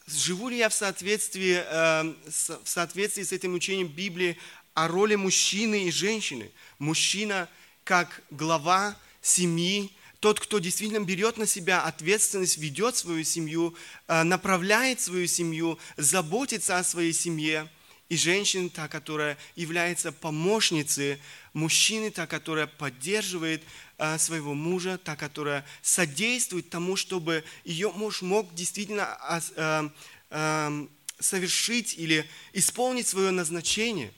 живу 0.07 0.49
ли 0.49 0.57
я 0.57 0.69
в 0.69 0.73
соответствии, 0.73 1.63
э, 1.65 2.13
в 2.27 2.67
соответствии 2.67 3.23
с 3.23 3.31
этим 3.31 3.53
учением 3.53 3.87
Библии 3.87 4.37
о 4.73 4.87
роли 4.87 5.15
мужчины 5.15 5.85
и 5.85 5.91
женщины. 5.91 6.51
Мужчина 6.79 7.47
как 7.83 8.21
глава 8.29 8.97
семьи, 9.23 9.91
тот, 10.19 10.39
кто 10.39 10.59
действительно 10.59 11.03
берет 11.03 11.37
на 11.37 11.47
себя 11.47 11.81
ответственность, 11.81 12.59
ведет 12.59 12.95
свою 12.95 13.23
семью, 13.23 13.75
э, 14.07 14.21
направляет 14.21 15.01
свою 15.01 15.25
семью, 15.25 15.79
заботится 15.97 16.77
о 16.77 16.83
своей 16.83 17.13
семье. 17.13 17.67
И 18.09 18.17
женщина, 18.17 18.69
та, 18.69 18.87
которая 18.87 19.39
является 19.55 20.11
помощницей 20.11 21.17
мужчины, 21.53 22.11
та, 22.11 22.27
которая 22.27 22.67
поддерживает 22.67 23.63
Э, 24.05 24.17
своего 24.17 24.53
мужа, 24.53 24.97
та, 24.97 25.15
которая 25.15 25.63
содействует 25.81 26.69
тому, 26.69 26.97
чтобы 26.97 27.43
ее 27.63 27.89
муж 27.91 28.21
мог 28.21 28.53
действительно 28.53 29.17
э, 29.55 29.89
э, 30.31 30.87
совершить 31.19 31.97
или 31.97 32.27
исполнить 32.51 33.07
свое 33.07 33.31
назначение. 33.31 34.11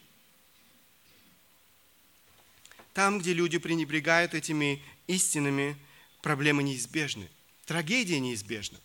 Там, 2.96 3.20
где 3.20 3.34
люди 3.34 3.58
пренебрегают 3.58 4.34
этими 4.34 4.82
истинами, 5.06 5.78
проблемы 6.22 6.64
неизбежны. 6.64 7.30
Трагедия 7.66 8.22
неизбежна. 8.22 8.80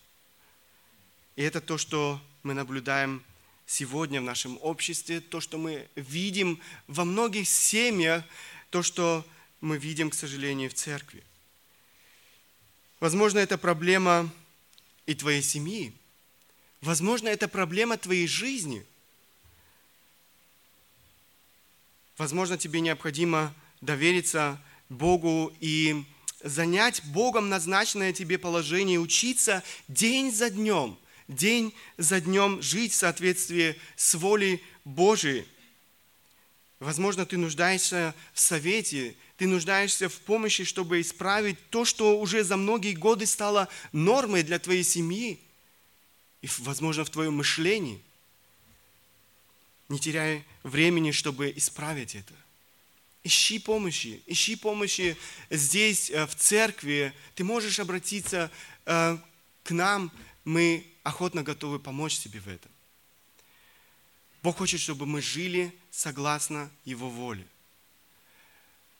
И 1.37 1.43
это 1.43 1.61
то, 1.61 1.79
что 1.79 2.21
мы 2.43 2.53
наблюдаем 2.55 3.23
сегодня 3.67 4.21
в 4.21 4.25
нашем 4.25 4.59
обществе, 4.63 5.21
то, 5.21 5.41
что 5.41 5.59
мы 5.59 5.89
видим 5.95 6.61
во 6.89 7.05
многих 7.05 7.49
семьях, 7.49 8.25
то, 8.71 8.83
что 8.83 9.25
мы 9.61 9.79
видим, 9.79 10.11
к 10.11 10.15
сожалению, 10.15 10.71
в 10.71 10.75
церкви. 10.75 11.23
Возможно, 12.99 13.39
это 13.39 13.59
проблема 13.59 14.29
и 15.07 15.15
твоей 15.15 15.41
семьи. 15.41 15.93
Возможно, 16.81 17.29
это 17.29 17.47
проблема 17.47 17.97
твоей 17.97 18.27
жизни. 18.27 18.85
Возможно, 22.19 22.59
тебе 22.59 22.81
необходимо 22.81 23.55
довериться 23.81 24.61
Богу 24.89 25.55
и 25.61 26.05
занять 26.43 27.03
Богом 27.05 27.49
назначенное 27.49 28.13
тебе 28.13 28.39
положение, 28.39 28.99
учиться 28.99 29.63
день 29.89 30.33
за 30.33 30.51
днем, 30.51 30.99
день 31.29 31.75
за 31.97 32.21
днем 32.21 32.61
жить 32.63 32.93
в 32.93 32.97
соответствии 32.97 33.77
с 33.97 34.15
волей 34.15 34.63
Божией. 34.85 35.47
Возможно, 36.79 37.27
ты 37.27 37.37
нуждаешься 37.37 38.15
в 38.33 38.41
совете, 38.41 39.15
ты 39.37 39.47
нуждаешься 39.47 40.09
в 40.09 40.15
помощи, 40.21 40.65
чтобы 40.65 41.01
исправить 41.01 41.59
то, 41.69 41.85
что 41.85 42.19
уже 42.19 42.43
за 42.43 42.57
многие 42.57 42.95
годы 42.95 43.27
стало 43.27 43.69
нормой 43.93 44.43
для 44.43 44.59
твоей 44.59 44.83
семьи 44.83 45.39
и, 46.41 46.49
возможно, 46.59 47.05
в 47.05 47.11
твоем 47.11 47.35
мышлении. 47.35 48.03
Не 49.91 49.99
теряй 49.99 50.45
времени, 50.63 51.11
чтобы 51.11 51.53
исправить 51.55 52.15
это. 52.15 52.33
Ищи 53.23 53.59
помощи, 53.59 54.23
ищи 54.27 54.57
помощи 54.57 55.17
здесь, 55.51 56.11
э, 56.11 56.27
в 56.27 56.35
церкви. 56.35 57.13
Ты 57.35 57.45
можешь 57.45 57.79
обратиться 57.79 58.51
э, 58.87 59.19
к 59.63 59.71
нам, 59.71 60.11
мы 60.45 60.87
охотно 61.03 61.43
готовы 61.43 61.79
помочь 61.79 62.19
тебе 62.19 62.41
в 62.41 62.49
этом. 62.49 62.71
Бог 64.43 64.57
хочет, 64.57 64.81
чтобы 64.81 65.05
мы 65.05 65.21
жили 65.21 65.73
согласно 65.91 66.71
Его 66.85 67.11
воле. 67.11 67.47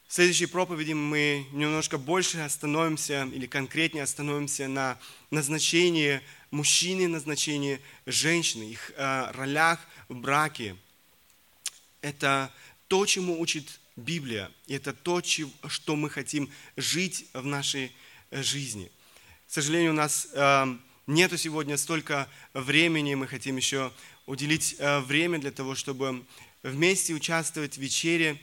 В 0.07 0.13
следующей 0.13 0.47
проповеди 0.47 0.93
мы 0.93 1.47
немножко 1.53 1.97
больше 1.97 2.39
остановимся 2.41 3.31
или 3.33 3.47
конкретнее 3.47 4.03
остановимся 4.03 4.69
на 4.69 4.99
назначении 5.31 6.21
мужчины, 6.51 7.09
назначении 7.09 7.81
женщины, 8.07 8.65
их 8.65 8.91
э, 8.97 9.31
ролях 9.31 9.79
в 10.09 10.17
браке. 10.17 10.77
Это 12.03 12.53
то, 12.89 13.07
чему 13.07 13.41
учит 13.41 13.81
Библия. 14.01 14.51
И 14.67 14.75
это 14.75 14.93
то, 14.93 15.23
что 15.23 15.97
мы 15.97 16.11
хотим 16.11 16.51
жить 16.77 17.27
в 17.33 17.45
нашей 17.47 17.93
э, 18.31 18.43
жизни. 18.43 18.91
К 19.49 19.53
сожалению, 19.53 19.93
у 19.93 19.95
нас 19.95 20.29
э, 20.33 20.77
нету 21.07 21.37
сегодня 21.37 21.77
столько 21.77 22.29
времени. 22.55 23.15
Мы 23.15 23.27
хотим 23.27 23.57
еще 23.57 23.93
уделить 24.27 24.77
э, 24.79 25.01
время 25.01 25.39
для 25.39 25.51
того, 25.51 25.75
чтобы 25.75 26.25
вместе 26.63 27.15
участвовать 27.15 27.77
в 27.77 27.81
вечере. 27.81 28.41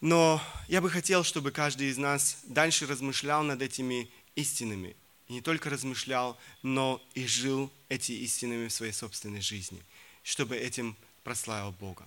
Но 0.00 0.42
я 0.68 0.80
бы 0.80 0.90
хотел, 0.90 1.24
чтобы 1.24 1.50
каждый 1.50 1.88
из 1.88 1.96
нас 1.96 2.38
дальше 2.44 2.86
размышлял 2.86 3.42
над 3.42 3.62
этими 3.62 4.10
истинами. 4.36 4.96
И 5.28 5.34
не 5.34 5.40
только 5.40 5.70
размышлял, 5.70 6.38
но 6.62 7.02
и 7.14 7.26
жил 7.26 7.72
эти 7.88 8.12
истинами 8.12 8.68
в 8.68 8.72
своей 8.72 8.92
собственной 8.92 9.40
жизни, 9.40 9.82
чтобы 10.22 10.56
этим 10.56 10.96
прославил 11.22 11.72
Бога. 11.72 12.06